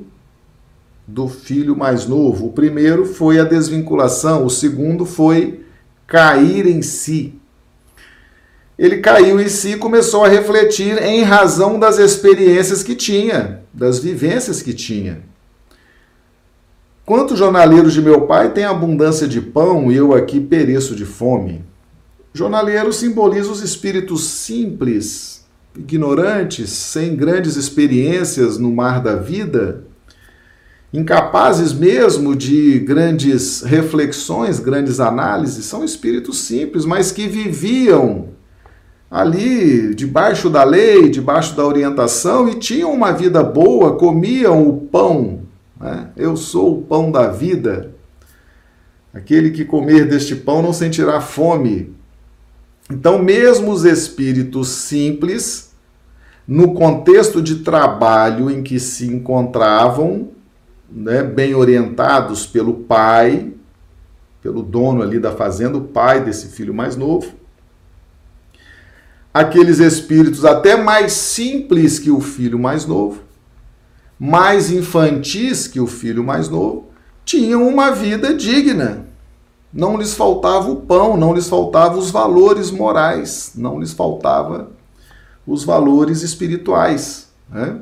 [1.07, 2.47] do filho mais novo.
[2.47, 5.61] O primeiro foi a desvinculação, o segundo foi
[6.05, 7.33] cair em si.
[8.77, 13.97] Ele caiu em si e começou a refletir em razão das experiências que tinha, das
[13.97, 15.23] vivências que tinha.
[17.07, 21.63] Quantos jornaleiros de meu pai têm abundância de pão e eu aqui pereço de fome?
[22.33, 29.85] Jornaleiro simboliza os espíritos simples, ignorantes, sem grandes experiências no mar da vida,
[30.93, 38.31] incapazes mesmo de grandes reflexões, grandes análises, são espíritos simples, mas que viviam
[39.09, 45.46] ali debaixo da lei, debaixo da orientação e tinham uma vida boa, comiam o pão
[45.79, 46.09] né?
[46.15, 47.95] Eu sou o pão da vida.
[49.13, 51.95] Aquele que comer deste pão não sentirá fome.
[52.89, 55.73] Então, mesmo os espíritos simples,
[56.47, 60.29] no contexto de trabalho em que se encontravam,
[60.89, 63.51] né, bem orientados pelo Pai,
[64.41, 67.33] pelo dono ali da fazenda, o pai desse filho mais novo.
[69.33, 73.23] Aqueles espíritos até mais simples que o filho mais novo,
[74.19, 76.87] mais infantis que o filho mais novo,
[77.23, 79.05] tinham uma vida digna.
[79.71, 84.71] Não lhes faltava o pão, não lhes faltava os valores morais, não lhes faltava
[85.45, 87.27] os valores espirituais.
[87.49, 87.77] Né?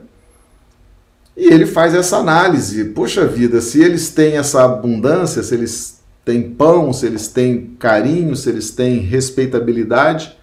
[1.38, 2.86] E ele faz essa análise.
[2.86, 8.36] Poxa vida, se eles têm essa abundância, se eles têm pão, se eles têm carinho,
[8.36, 10.36] se eles têm respeitabilidade,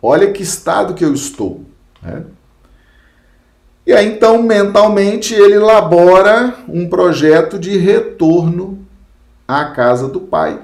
[0.00, 1.62] olha que estado que eu estou.
[2.02, 2.24] Né?
[3.86, 8.78] E aí então, mentalmente, ele elabora um projeto de retorno
[9.46, 10.58] à casa do pai.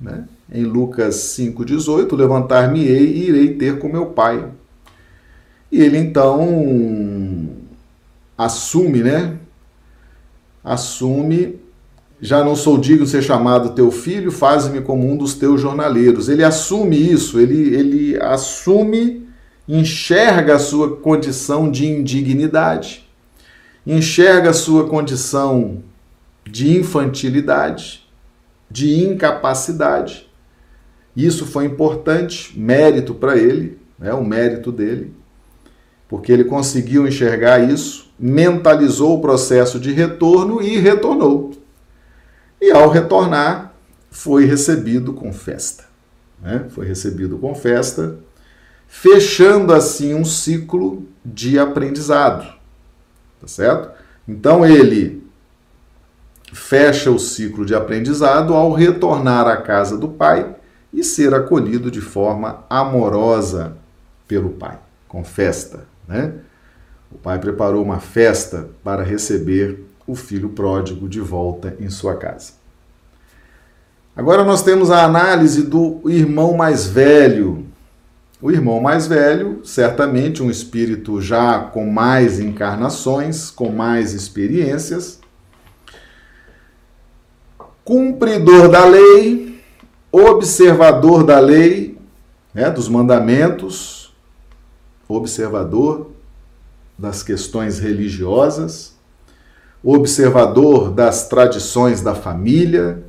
[0.00, 0.24] Né?
[0.52, 4.44] Em Lucas 5,18, levantar-me-ei e irei ter com meu pai.
[5.72, 7.48] E ele então
[8.36, 9.36] assume, né?
[10.62, 11.58] Assume,
[12.20, 16.28] já não sou digno de ser chamado teu filho, faz-me como um dos teus jornaleiros.
[16.28, 19.25] Ele assume isso, ele, ele assume,
[19.68, 23.08] enxerga a sua condição de indignidade,
[23.86, 25.82] enxerga a sua condição
[26.44, 28.06] de infantilidade,
[28.70, 30.28] de incapacidade.
[31.16, 35.12] Isso foi importante, mérito para ele, é o mérito dele,
[36.08, 41.52] porque ele conseguiu enxergar isso mentalizou o processo de retorno e retornou.
[42.60, 43.74] E ao retornar,
[44.10, 45.84] foi recebido com festa.
[46.40, 46.66] Né?
[46.70, 48.16] Foi recebido com festa,
[48.86, 52.46] fechando assim um ciclo de aprendizado.
[53.40, 53.90] Tá certo?
[54.26, 55.24] Então ele
[56.52, 60.56] fecha o ciclo de aprendizado ao retornar à casa do pai
[60.92, 63.76] e ser acolhido de forma amorosa
[64.26, 66.32] pelo pai, com festa, né?
[67.10, 72.52] O pai preparou uma festa para receber o filho pródigo de volta em sua casa.
[74.16, 77.65] Agora nós temos a análise do irmão mais velho.
[78.40, 85.20] O irmão mais velho, certamente um espírito já com mais encarnações, com mais experiências,
[87.82, 89.58] cumpridor da lei,
[90.12, 91.96] observador da lei,
[92.52, 94.14] né, dos mandamentos,
[95.08, 96.10] observador
[96.98, 98.94] das questões religiosas,
[99.82, 103.02] observador das tradições da família,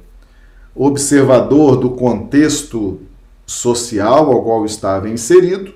[0.74, 3.02] observador do contexto
[3.48, 5.74] social ao qual estava inserido,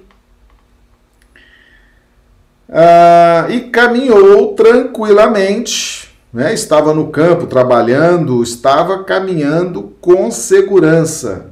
[2.70, 6.54] ah, e caminhou tranquilamente, né?
[6.54, 11.52] estava no campo trabalhando, estava caminhando com segurança.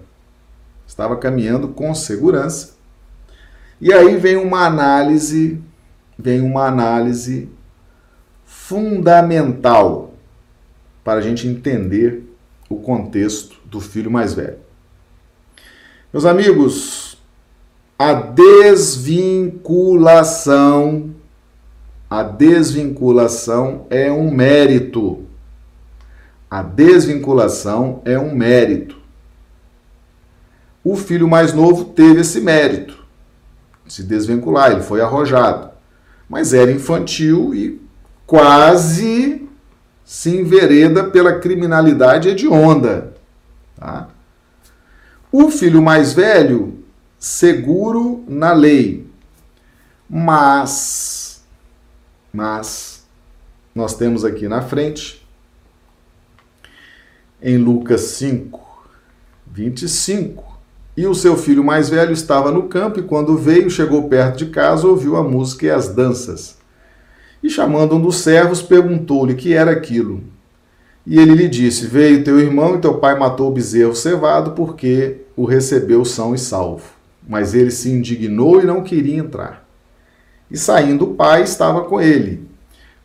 [0.88, 2.76] Estava caminhando com segurança.
[3.82, 5.62] E aí vem uma análise
[6.20, 7.50] vem uma análise
[8.46, 10.14] fundamental
[11.02, 12.24] para a gente entender
[12.68, 14.58] o contexto do filho mais velho.
[16.12, 17.18] Meus amigos,
[17.98, 21.12] a desvinculação,
[22.10, 25.24] a desvinculação é um mérito.
[26.50, 28.98] A desvinculação é um mérito.
[30.84, 32.98] O filho mais novo teve esse mérito,
[33.88, 35.70] se desvincular, ele foi arrojado
[36.30, 37.82] mas era infantil e
[38.28, 39.50] quase
[40.06, 43.16] se envereda pela criminalidade hedionda.
[43.76, 44.08] Tá?
[45.32, 46.80] O filho mais velho,
[47.20, 49.08] seguro na lei.
[50.10, 51.44] Mas,
[52.34, 53.06] mas,
[53.76, 55.24] nós temos aqui na frente,
[57.40, 58.60] em Lucas 5,
[59.46, 60.60] 25,
[60.98, 64.48] e o seu filho mais velho estava no campo e, quando veio, chegou perto de
[64.48, 66.58] casa, ouviu a música e as danças.
[67.44, 70.24] E, chamando um dos servos, perguntou-lhe que era aquilo.
[71.10, 75.22] E ele lhe disse: Veio teu irmão e teu pai matou o bezerro cevado, porque
[75.36, 76.84] o recebeu são e salvo.
[77.28, 79.68] Mas ele se indignou e não queria entrar.
[80.52, 82.48] E saindo o pai, estava com ele.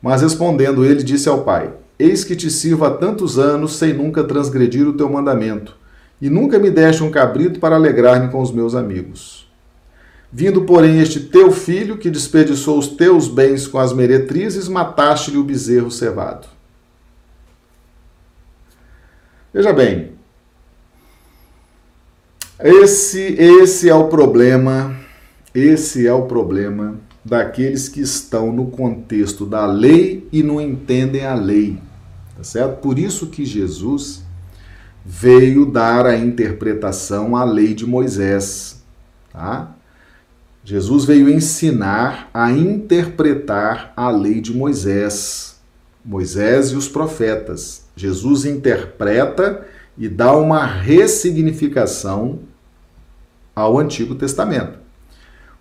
[0.03, 4.23] Mas respondendo ele, disse ao pai: Eis que te sirvo há tantos anos, sem nunca
[4.23, 5.75] transgredir o teu mandamento
[6.21, 9.51] e nunca me deste um cabrito para alegrar-me com os meus amigos.
[10.33, 15.45] Vindo, porém, este teu filho, que desperdiçou os teus bens com as meretrizes, mataste-lhe o
[15.45, 16.54] bezerro cevado.
[19.55, 20.11] Veja bem,
[22.59, 24.97] esse, esse é o problema,
[25.55, 31.35] esse é o problema daqueles que estão no contexto da lei e não entendem a
[31.35, 31.79] lei,
[32.37, 32.81] tá certo?
[32.81, 34.25] Por isso que Jesus
[35.07, 38.83] veio dar a interpretação à lei de Moisés.
[39.33, 39.73] Tá?
[40.65, 45.61] Jesus veio ensinar a interpretar a lei de Moisés.
[46.05, 47.84] Moisés e os profetas.
[47.97, 49.67] Jesus interpreta
[49.97, 52.41] e dá uma ressignificação
[53.55, 54.79] ao Antigo Testamento.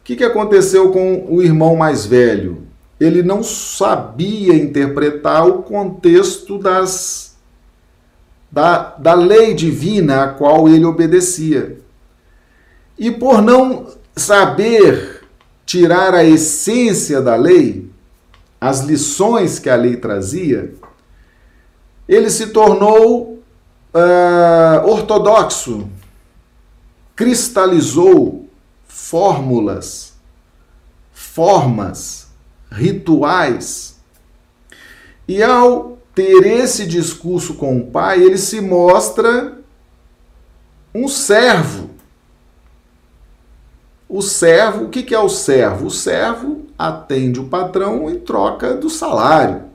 [0.01, 2.63] O que, aconteceu com o irmão mais velho?
[2.99, 7.37] Ele não sabia interpretar o contexto das,
[8.51, 11.77] da, da lei divina a qual ele obedecia.
[12.97, 15.21] E por não saber
[15.65, 17.89] tirar a essência da lei,
[18.59, 20.73] as lições que a lei trazia,
[22.07, 23.39] ele se tornou
[23.93, 25.89] uh, ortodoxo,
[27.15, 28.47] cristalizou
[28.87, 30.13] fórmulas,
[31.11, 32.27] formas,
[32.71, 33.99] rituais.
[35.27, 39.57] E ao ter esse discurso com o pai, ele se mostra
[40.93, 41.89] um servo.
[44.07, 45.87] O servo, o que é o servo?
[45.87, 49.72] O servo atende o patrão em troca do salário.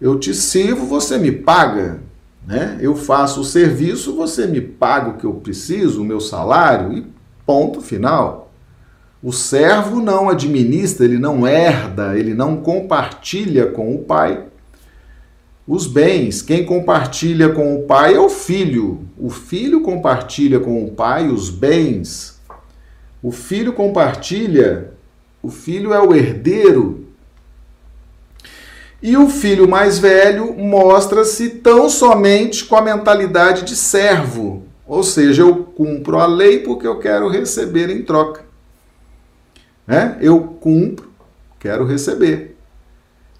[0.00, 2.00] Eu te sirvo, você me paga.
[2.46, 2.78] Né?
[2.80, 7.06] Eu faço o serviço, você me paga o que eu preciso, o meu salário, e
[7.44, 8.52] ponto final.
[9.22, 14.44] O servo não administra, ele não herda, ele não compartilha com o pai
[15.66, 16.42] os bens.
[16.42, 19.00] Quem compartilha com o pai é o filho.
[19.18, 22.40] O filho compartilha com o pai os bens.
[23.22, 24.92] O filho compartilha,
[25.42, 27.05] o filho é o herdeiro
[29.06, 35.42] e o filho mais velho mostra-se tão somente com a mentalidade de servo, ou seja,
[35.42, 38.42] eu cumpro a lei porque eu quero receber em troca.
[39.86, 40.18] Né?
[40.20, 41.08] Eu cumpro,
[41.60, 42.56] quero receber.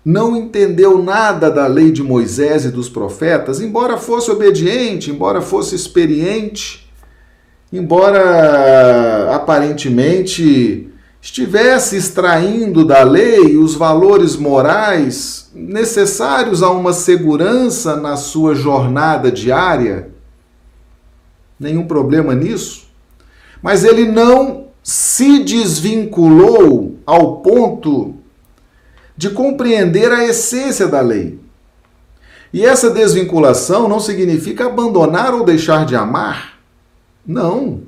[0.05, 5.75] Não entendeu nada da lei de Moisés e dos profetas, embora fosse obediente, embora fosse
[5.75, 6.89] experiente,
[7.73, 10.93] embora aparentemente
[11.27, 20.11] estivesse extraindo da lei os valores morais necessários a uma segurança na sua jornada diária,
[21.59, 22.87] nenhum problema nisso,
[23.61, 28.15] mas ele não se desvinculou ao ponto
[29.17, 31.41] de compreender a essência da lei.
[32.53, 36.61] E essa desvinculação não significa abandonar ou deixar de amar.
[37.27, 37.81] Não.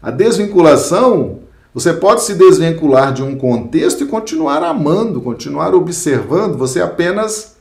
[0.00, 1.41] A desvinculação
[1.74, 7.56] você pode se desvincular de um contexto e continuar amando, continuar observando, você apenas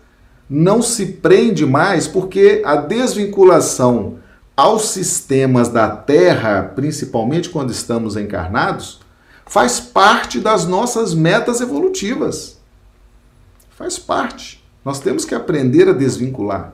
[0.50, 4.20] não se prende mais, porque a desvinculação
[4.56, 9.00] aos sistemas da Terra, principalmente quando estamos encarnados,
[9.46, 12.60] faz parte das nossas metas evolutivas.
[13.78, 14.62] Faz parte.
[14.84, 16.74] Nós temos que aprender a desvincular.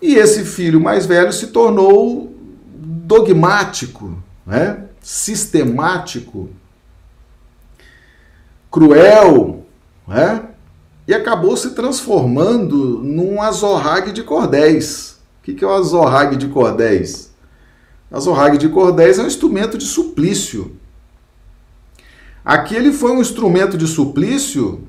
[0.00, 2.34] E esse filho mais velho se tornou
[2.74, 4.84] dogmático, né?
[5.00, 6.50] Sistemático,
[8.70, 9.64] cruel,
[10.06, 10.50] né?
[11.06, 15.18] e acabou se transformando num azorrague de cordéis.
[15.40, 17.32] O que é o azorrague de cordéis?
[18.10, 20.76] O azorrague de cordéis é um instrumento de suplício.
[22.44, 24.86] Aqui ele foi um instrumento de suplício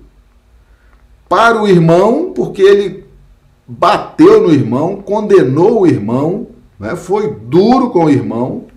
[1.28, 3.05] para o irmão, porque ele
[3.68, 6.49] bateu no irmão, condenou o irmão,
[6.80, 6.95] né?
[6.95, 8.68] foi duro com o irmão,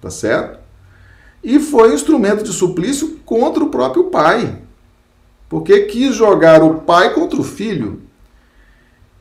[0.00, 0.59] tá certo?
[1.42, 4.58] E foi instrumento de suplício contra o próprio pai,
[5.48, 8.02] porque quis jogar o pai contra o filho.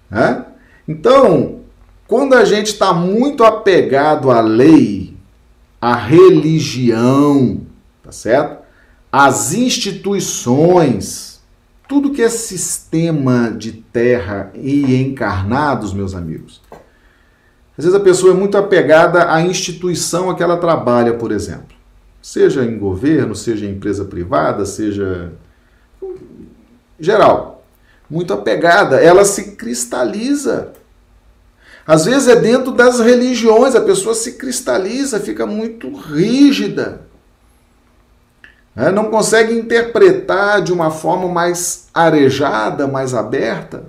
[0.09, 0.45] Né?
[0.87, 1.61] Então,
[2.07, 5.15] quando a gente está muito apegado à lei,
[5.79, 7.61] à religião,
[8.03, 8.59] tá certo?
[9.11, 11.41] Às instituições,
[11.87, 16.61] tudo que é sistema de terra e encarnados, meus amigos.
[17.77, 21.78] Às vezes a pessoa é muito apegada à instituição a que ela trabalha, por exemplo
[22.21, 25.31] seja em governo, seja em empresa privada, seja
[26.99, 27.63] geral,
[28.09, 30.73] muito apegada, ela se cristaliza.
[31.85, 37.01] Às vezes é dentro das religiões, a pessoa se cristaliza, fica muito rígida.
[38.75, 43.85] É, não consegue interpretar de uma forma mais arejada, mais aberta.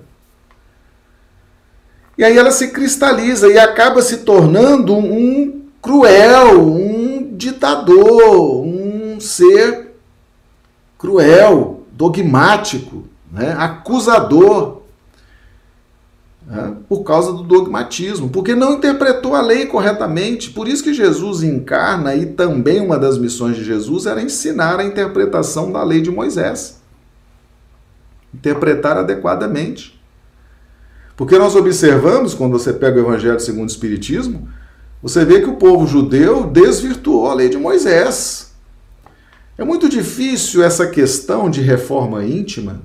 [2.17, 6.90] E aí ela se cristaliza e acaba se tornando um cruel, um
[7.41, 9.93] ditador, um ser
[10.97, 13.55] cruel, dogmático, né?
[13.57, 14.81] acusador,
[16.45, 16.75] né?
[16.87, 20.51] por causa do dogmatismo, porque não interpretou a lei corretamente.
[20.51, 24.83] Por isso que Jesus encarna, e também uma das missões de Jesus era ensinar a
[24.83, 26.79] interpretação da lei de Moisés.
[28.33, 29.99] Interpretar adequadamente.
[31.17, 34.47] Porque nós observamos, quando você pega o Evangelho segundo o Espiritismo,
[35.01, 38.51] você vê que o povo judeu desvirtuou a lei de Moisés.
[39.57, 42.81] É muito difícil essa questão de reforma íntima,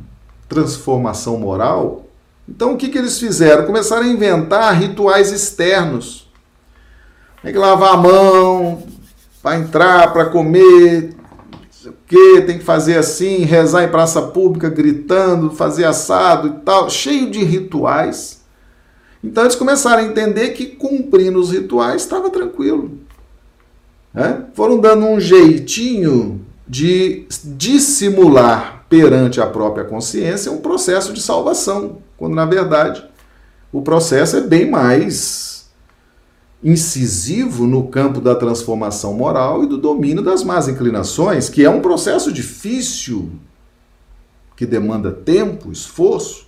[0.49, 2.05] transformação moral,
[2.49, 3.67] Então o que, que eles fizeram?
[3.67, 6.31] Começaram a inventar rituais externos.
[7.43, 8.85] Tem que lavar a mão
[9.43, 11.17] para entrar, para comer,
[11.85, 16.89] o que tem que fazer assim, rezar em praça pública, gritando, fazer assado e tal,
[16.91, 18.36] cheio de rituais.
[19.23, 22.99] Então eles começaram a entender que cumprindo os rituais estava tranquilo.
[24.13, 24.45] Né?
[24.55, 32.35] Foram dando um jeitinho de dissimular perante a própria consciência um processo de salvação, quando
[32.35, 33.05] na verdade
[33.73, 35.67] o processo é bem mais
[36.63, 41.81] incisivo no campo da transformação moral e do domínio das más inclinações, que é um
[41.81, 43.31] processo difícil,
[44.57, 46.46] que demanda tempo, esforço.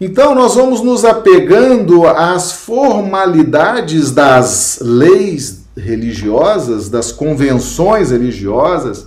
[0.00, 9.06] Então, nós vamos nos apegando às formalidades das leis religiosas, das convenções religiosas,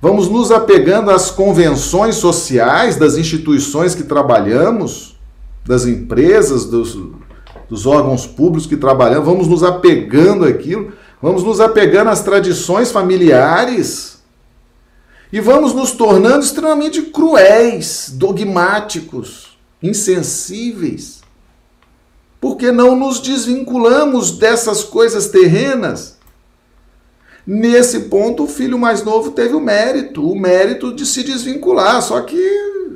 [0.00, 5.18] vamos nos apegando às convenções sociais das instituições que trabalhamos,
[5.66, 6.96] das empresas, dos,
[7.68, 14.18] dos órgãos públicos que trabalhamos, vamos nos apegando àquilo, vamos nos apegando às tradições familiares.
[15.30, 19.47] E vamos nos tornando extremamente cruéis, dogmáticos,
[19.82, 21.18] insensíveis
[22.40, 26.16] porque não nos desvinculamos dessas coisas terrenas.
[27.46, 32.20] Nesse ponto, o filho mais novo teve o mérito, o mérito de se desvincular, só
[32.20, 32.38] que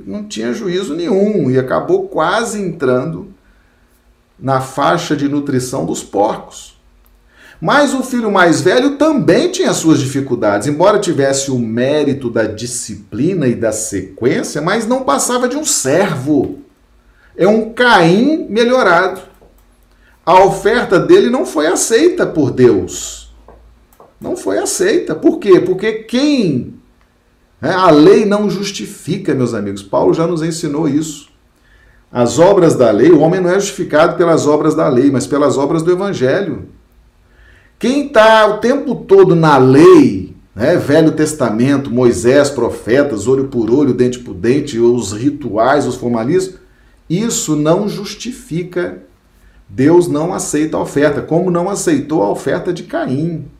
[0.06, 3.32] não tinha juízo nenhum e acabou quase entrando
[4.38, 6.80] na faixa de nutrição dos porcos.
[7.60, 13.46] Mas o filho mais velho também tinha suas dificuldades, embora tivesse o mérito da disciplina
[13.46, 16.61] e da sequência, mas não passava de um servo.
[17.36, 19.32] É um Caim melhorado
[20.24, 23.32] a oferta dele não foi aceita por Deus.
[24.20, 25.14] Não foi aceita.
[25.14, 25.60] Por quê?
[25.60, 26.74] Porque quem.
[27.60, 29.82] Né, a lei não justifica, meus amigos.
[29.82, 31.28] Paulo já nos ensinou isso.
[32.10, 35.58] As obras da lei, o homem não é justificado pelas obras da lei, mas pelas
[35.58, 36.68] obras do evangelho.
[37.78, 43.94] Quem está o tempo todo na lei, né, Velho Testamento, Moisés, profetas, olho por olho,
[43.94, 46.61] dente por dente, os rituais, os formalismos,
[47.08, 49.02] isso não justifica
[49.74, 53.50] Deus não aceita a oferta, como não aceitou a oferta de Caim.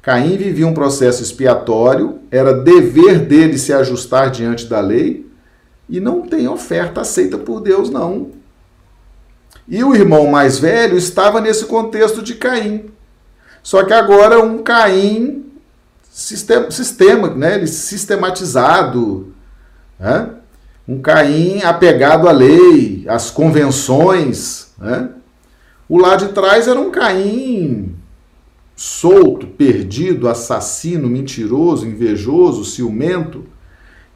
[0.00, 5.26] Caim vivia um processo expiatório, era dever dele se ajustar diante da lei,
[5.88, 8.30] e não tem oferta aceita por Deus, não.
[9.66, 12.84] E o irmão mais velho estava nesse contexto de Caim.
[13.60, 15.44] Só que agora um Caim
[16.08, 19.34] sistema, sistema né, ele sistematizado,
[19.98, 20.30] né?
[20.88, 25.10] Um Caim apegado à lei, às convenções, né?
[25.86, 27.94] O lá de trás era um Caim
[28.74, 33.44] solto, perdido, assassino, mentiroso, invejoso, ciumento.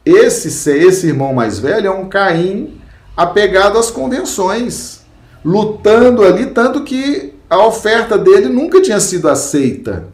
[0.03, 2.79] Esse, esse irmão mais velho é um Caim
[3.15, 5.01] apegado às convenções,
[5.45, 10.07] lutando ali, tanto que a oferta dele nunca tinha sido aceita.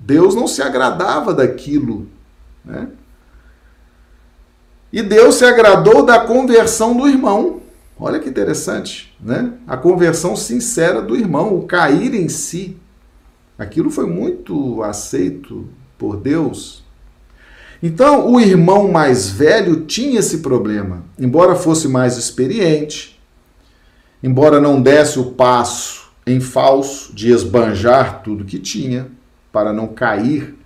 [0.00, 2.08] Deus não se agradava daquilo.
[2.64, 2.88] Né?
[4.96, 7.60] E Deus se agradou da conversão do irmão.
[8.00, 9.52] Olha que interessante, né?
[9.66, 12.78] A conversão sincera do irmão, o cair em si.
[13.58, 15.68] Aquilo foi muito aceito
[15.98, 16.82] por Deus.
[17.82, 21.04] Então, o irmão mais velho tinha esse problema.
[21.18, 23.20] Embora fosse mais experiente,
[24.22, 29.08] embora não desse o passo em falso de esbanjar tudo que tinha,
[29.52, 30.56] para não cair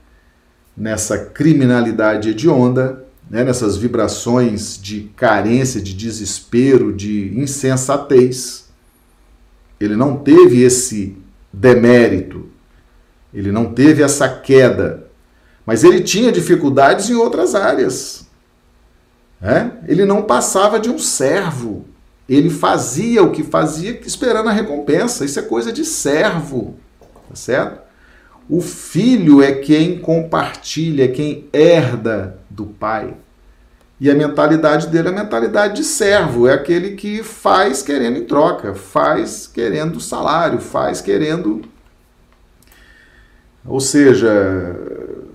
[0.77, 8.69] nessa criminalidade hedionda, né, nessas vibrações de carência, de desespero, de insensatez.
[9.79, 11.17] Ele não teve esse
[11.53, 12.49] demérito,
[13.33, 15.07] ele não teve essa queda,
[15.65, 18.27] mas ele tinha dificuldades em outras áreas.
[19.41, 19.79] Né?
[19.87, 21.87] Ele não passava de um servo,
[22.29, 25.25] ele fazia o que fazia esperando a recompensa.
[25.25, 26.77] Isso é coisa de servo,
[27.29, 27.90] tá certo?
[28.51, 33.15] O filho é quem compartilha, é quem herda do pai.
[34.01, 38.25] E a mentalidade dele é a mentalidade de servo, é aquele que faz querendo em
[38.25, 41.63] troca, faz querendo salário, faz querendo.
[43.65, 44.29] Ou seja,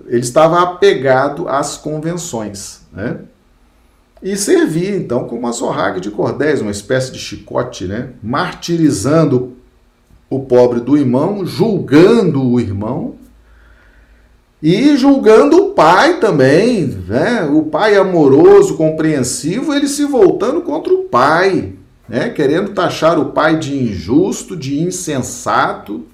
[0.08, 2.82] ele estava apegado às convenções.
[2.92, 3.20] Né?
[4.22, 8.10] E servia então como uma zorraga de cordéis, uma espécie de chicote, né?
[8.22, 9.56] martirizando
[10.28, 13.14] o pobre do irmão, julgando o irmão
[14.62, 17.44] e julgando o pai também, né?
[17.44, 21.74] O pai amoroso, compreensivo, ele se voltando contra o pai,
[22.08, 22.30] né?
[22.30, 26.04] Querendo taxar o pai de injusto, de insensato,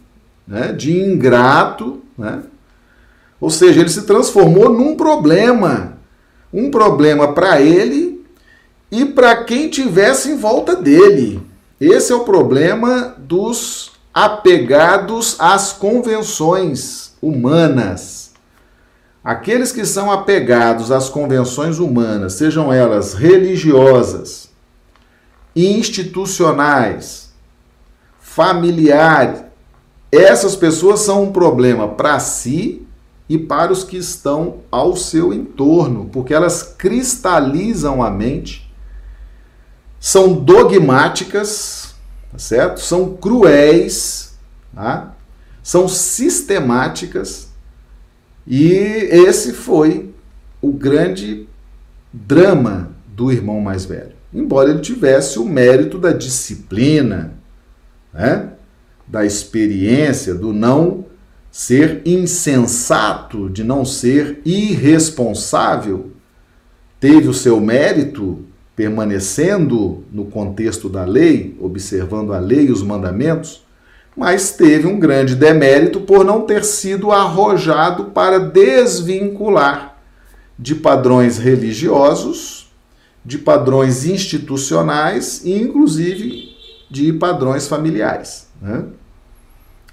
[0.47, 0.73] né?
[0.73, 2.43] De ingrato, né?
[3.41, 5.99] Ou seja, ele se transformou num problema,
[6.53, 8.25] um problema para ele
[8.91, 11.41] e para quem tivesse em volta dele.
[11.81, 18.33] Esse é o problema dos apegados às convenções humanas.
[19.25, 24.51] Aqueles que são apegados às convenções humanas, sejam elas religiosas,
[25.55, 27.33] institucionais,
[28.19, 29.43] familiares,
[30.11, 32.87] essas pessoas são um problema para si
[33.29, 38.71] e para os que estão ao seu entorno, porque elas cristalizam a mente,
[39.99, 41.82] são dogmáticas,
[42.33, 42.81] tá certo?
[42.81, 44.37] São cruéis,
[44.75, 45.15] tá?
[45.63, 47.49] são sistemáticas,
[48.47, 50.13] e esse foi
[50.61, 51.47] o grande
[52.13, 54.13] drama do irmão mais velho.
[54.35, 57.35] Embora ele tivesse o mérito da disciplina,
[58.13, 58.51] né?
[59.07, 61.05] da experiência, do não
[61.51, 66.11] ser insensato, de não ser irresponsável,
[66.99, 68.45] teve o seu mérito
[68.75, 73.63] permanecendo no contexto da lei, observando a lei e os mandamentos,
[74.17, 79.97] mas teve um grande demérito por não ter sido arrojado para desvincular
[80.59, 82.71] de padrões religiosos,
[83.25, 86.51] de padrões institucionais e, inclusive,
[86.91, 88.49] de padrões familiares.
[88.61, 88.85] Né?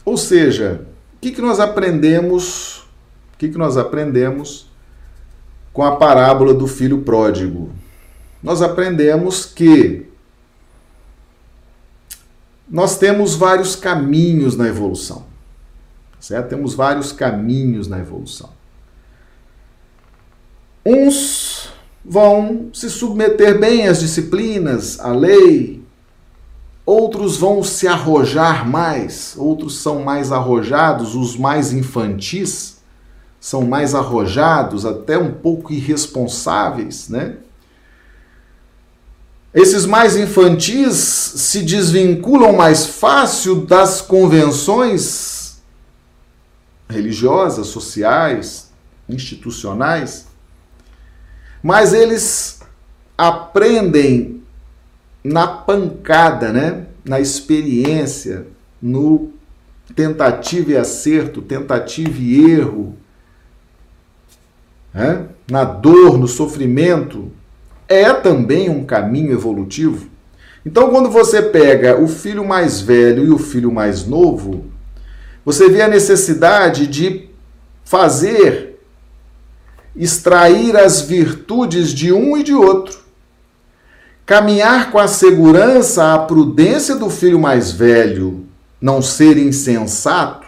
[0.04, 2.80] Ou seja, o que, que nós aprendemos?
[3.34, 4.68] O que, que nós aprendemos
[5.72, 7.70] com a parábola do filho pródigo?
[8.42, 10.08] Nós aprendemos que
[12.68, 15.26] nós temos vários caminhos na evolução.
[16.20, 16.50] Certo?
[16.50, 18.50] Temos vários caminhos na evolução.
[20.86, 21.70] Uns
[22.04, 25.80] vão se submeter bem às disciplinas, à lei,
[26.90, 32.80] Outros vão se arrojar mais, outros são mais arrojados, os mais infantis
[33.40, 37.38] são mais arrojados, até um pouco irresponsáveis, né?
[39.54, 45.60] Esses mais infantis se desvinculam mais fácil das convenções
[46.88, 48.72] religiosas, sociais,
[49.08, 50.28] institucionais,
[51.64, 52.62] mas eles
[53.18, 54.43] aprendem
[55.24, 56.86] na pancada, né?
[57.04, 58.47] na experiência,
[58.82, 59.34] no
[59.95, 62.95] tentativa e acerto, tentativa e erro,
[64.93, 65.28] né?
[65.50, 67.32] na dor, no sofrimento,
[67.90, 70.08] é também um caminho evolutivo.
[70.66, 74.66] Então, quando você pega o filho mais velho e o filho mais novo,
[75.44, 77.28] você vê a necessidade de
[77.84, 78.80] fazer,
[79.96, 83.00] extrair as virtudes de um e de outro
[84.30, 88.46] Caminhar com a segurança, a prudência do filho mais velho,
[88.80, 90.46] não ser insensato,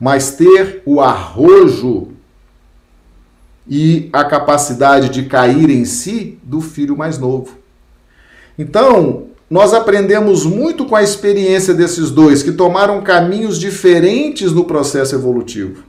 [0.00, 2.11] mas ter o arrojo
[3.68, 7.58] e a capacidade de cair em si do filho mais novo.
[8.58, 15.14] Então, nós aprendemos muito com a experiência desses dois, que tomaram caminhos diferentes no processo
[15.14, 15.84] evolutivo.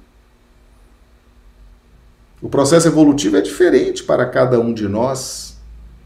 [2.41, 5.53] O processo evolutivo é diferente para cada um de nós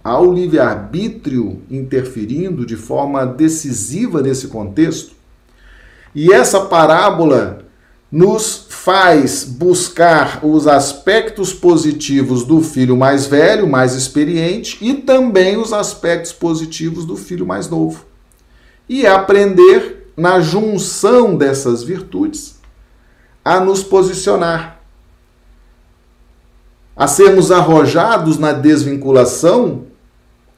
[0.08, 5.14] há o livre-arbítrio interferindo de forma decisiva nesse contexto.
[6.16, 7.66] E essa parábola
[8.12, 15.74] nos faz buscar os aspectos positivos do filho mais velho, mais experiente, e também os
[15.74, 18.06] aspectos positivos do filho mais novo.
[18.88, 22.58] E aprender na junção dessas virtudes
[23.44, 24.82] a nos posicionar,
[26.96, 29.86] a sermos arrojados na desvinculação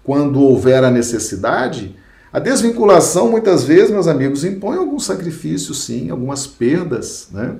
[0.03, 1.95] quando houver a necessidade,
[2.31, 7.55] a desvinculação, muitas vezes, meus amigos, impõe algum sacrifício, sim, algumas perdas, né?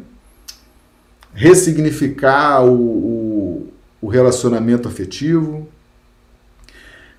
[1.34, 3.68] Ressignificar o, o,
[4.02, 5.68] o relacionamento afetivo,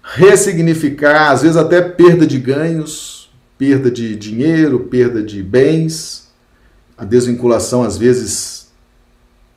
[0.00, 6.30] ressignificar, às vezes, até perda de ganhos, perda de dinheiro, perda de bens,
[6.96, 8.70] a desvinculação, às vezes.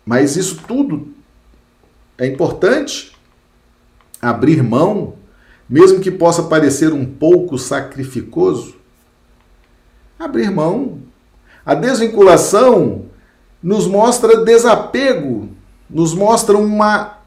[0.04, 1.14] Mas isso tudo
[2.18, 3.14] é importante
[4.20, 5.16] abrir mão
[5.74, 8.76] mesmo que possa parecer um pouco sacrificoso,
[10.20, 11.00] abrir mão.
[11.66, 13.06] A desvinculação
[13.62, 15.50] nos mostra desapego,
[15.90, 17.18] nos mostra uma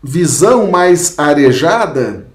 [0.00, 2.28] visão mais arejada.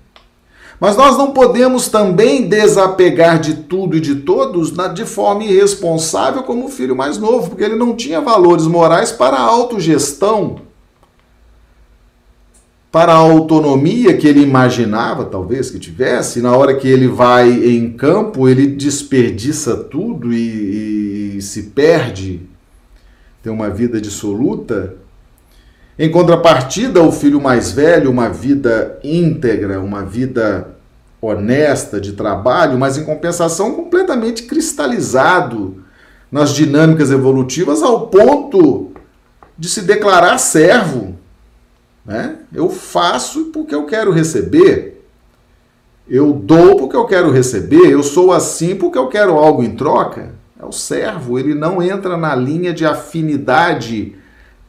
[0.77, 6.65] Mas nós não podemos também desapegar de tudo e de todos de forma irresponsável como
[6.65, 10.64] o filho mais novo, porque ele não tinha valores morais para a autogestão
[12.95, 17.91] para a autonomia que ele imaginava, talvez, que tivesse, na hora que ele vai em
[17.91, 22.47] campo, ele desperdiça tudo e, e se perde,
[23.43, 24.93] tem uma vida dissoluta.
[25.99, 30.69] Em contrapartida, o filho mais velho, uma vida íntegra, uma vida
[31.19, 35.83] honesta de trabalho, mas em compensação completamente cristalizado
[36.31, 38.91] nas dinâmicas evolutivas ao ponto
[39.59, 41.24] de se declarar servo.
[42.05, 42.37] Né?
[42.53, 45.03] Eu faço porque eu quero receber.
[46.07, 47.89] Eu dou porque eu quero receber.
[47.91, 50.33] Eu sou assim porque eu quero algo em troca.
[50.59, 54.15] É o servo, ele não entra na linha de afinidade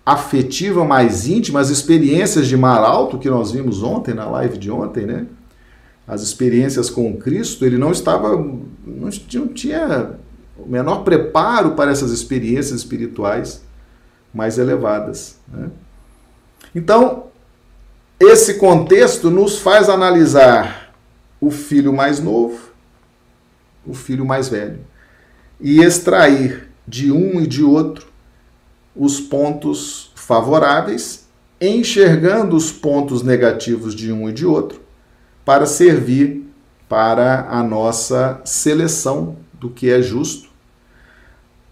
[0.04, 4.70] afetiva mais íntima, as experiências de mar alto que nós vimos ontem, na live de
[4.70, 5.26] ontem, né?
[6.06, 8.36] As experiências com Cristo, ele não estava,
[8.86, 9.08] não
[9.52, 10.12] tinha
[10.56, 13.64] o menor preparo para essas experiências espirituais
[14.32, 15.38] mais elevadas.
[15.52, 15.68] Né?
[16.76, 17.28] Então,
[18.20, 20.94] esse contexto nos faz analisar
[21.40, 22.68] o filho mais novo,
[23.86, 24.80] o filho mais velho,
[25.58, 28.08] e extrair de um e de outro
[28.94, 31.26] os pontos favoráveis,
[31.58, 34.82] enxergando os pontos negativos de um e de outro,
[35.46, 36.46] para servir
[36.90, 40.50] para a nossa seleção do que é justo.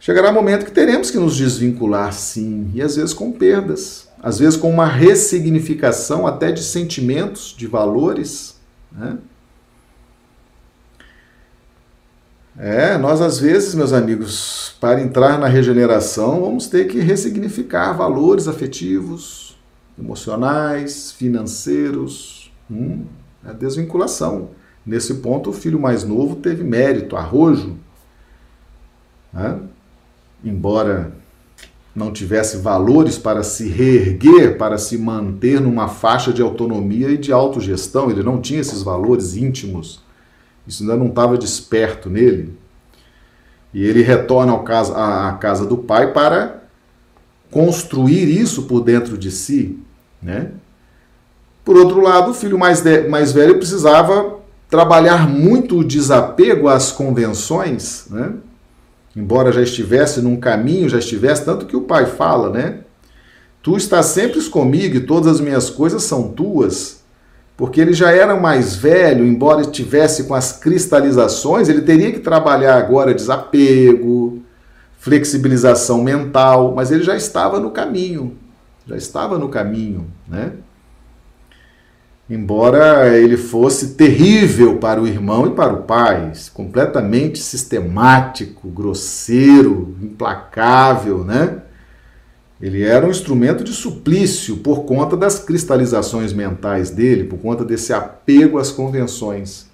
[0.01, 4.39] Chegará um momento que teremos que nos desvincular, sim, e às vezes com perdas, às
[4.39, 8.59] vezes com uma ressignificação até de sentimentos, de valores.
[8.91, 9.19] Né?
[12.57, 18.49] É, nós às vezes, meus amigos, para entrar na regeneração, vamos ter que ressignificar valores
[18.49, 19.59] afetivos,
[19.99, 22.51] emocionais, financeiros.
[22.71, 23.05] Hum,
[23.45, 24.53] é a desvinculação.
[24.87, 27.77] Nesse ponto, o filho mais novo teve mérito, arrojo.
[29.31, 29.61] Né?
[30.43, 31.13] Embora
[31.95, 37.33] não tivesse valores para se reerguer, para se manter numa faixa de autonomia e de
[37.33, 40.05] autogestão, ele não tinha esses valores íntimos
[40.67, 42.55] isso ainda não estava desperto nele.
[43.73, 46.63] E ele retorna ao casa, à, casa do pai para
[47.51, 49.79] construir isso por dentro de si.
[50.23, 50.51] Né?
[51.65, 54.39] Por outro lado, o filho mais, de, mais velho precisava
[54.71, 58.33] trabalhar muito o desapego às convenções, né?
[59.17, 62.81] Embora já estivesse num caminho, já estivesse, tanto que o pai fala, né?
[63.63, 67.05] Tu estás sempre comigo e todas as minhas coisas são tuas
[67.57, 72.77] porque ele já era mais velho, embora estivesse com as cristalizações, ele teria que trabalhar
[72.77, 74.43] agora desapego,
[74.99, 78.37] flexibilização mental, mas ele já estava no caminho,
[78.87, 80.53] já estava no caminho, né?
[82.29, 91.23] Embora ele fosse terrível para o irmão e para o pai, completamente sistemático, grosseiro, implacável,
[91.23, 91.59] né?
[92.59, 97.93] Ele era um instrumento de suplício por conta das cristalizações mentais dele, por conta desse
[97.93, 99.67] apego às convenções.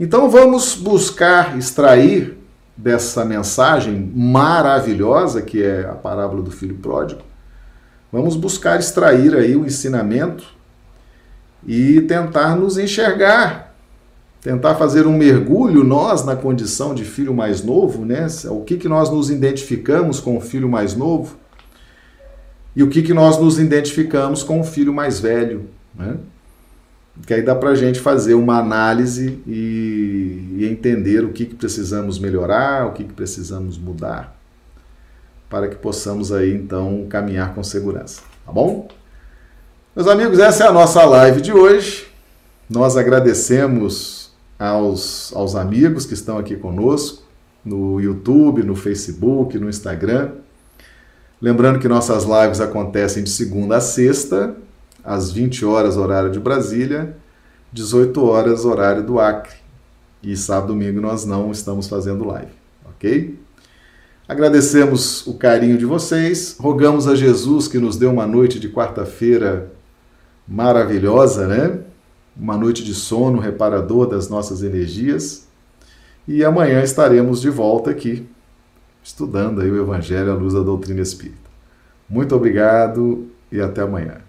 [0.00, 2.36] Então vamos buscar extrair
[2.76, 7.22] dessa mensagem maravilhosa que é a parábola do filho pródigo.
[8.10, 10.57] Vamos buscar extrair aí o ensinamento
[11.66, 13.74] e tentar nos enxergar,
[14.40, 18.26] tentar fazer um mergulho nós na condição de filho mais novo, né?
[18.50, 21.36] O que que nós nos identificamos com o filho mais novo?
[22.78, 26.16] E o que, que nós nos identificamos com o filho mais velho, né?
[27.26, 31.56] Que aí dá para a gente fazer uma análise e, e, entender o que, que
[31.56, 34.38] precisamos melhorar, o que, que precisamos mudar,
[35.50, 38.86] para que possamos aí então caminhar com segurança, tá bom?
[39.98, 42.06] Meus amigos, essa é a nossa live de hoje.
[42.70, 47.24] Nós agradecemos aos, aos amigos que estão aqui conosco
[47.64, 50.34] no YouTube, no Facebook, no Instagram.
[51.42, 54.54] Lembrando que nossas lives acontecem de segunda a sexta,
[55.02, 57.16] às 20 horas, horário de Brasília,
[57.72, 59.56] 18 horas, horário do Acre.
[60.22, 62.52] E sábado e domingo nós não estamos fazendo live,
[62.84, 63.36] ok?
[64.28, 69.76] Agradecemos o carinho de vocês, rogamos a Jesus que nos dê uma noite de quarta-feira
[70.48, 71.80] maravilhosa, né?
[72.36, 75.46] Uma noite de sono reparador das nossas energias.
[76.26, 78.26] E amanhã estaremos de volta aqui
[79.02, 81.48] estudando aí o Evangelho à luz da doutrina espírita.
[82.08, 84.27] Muito obrigado e até amanhã.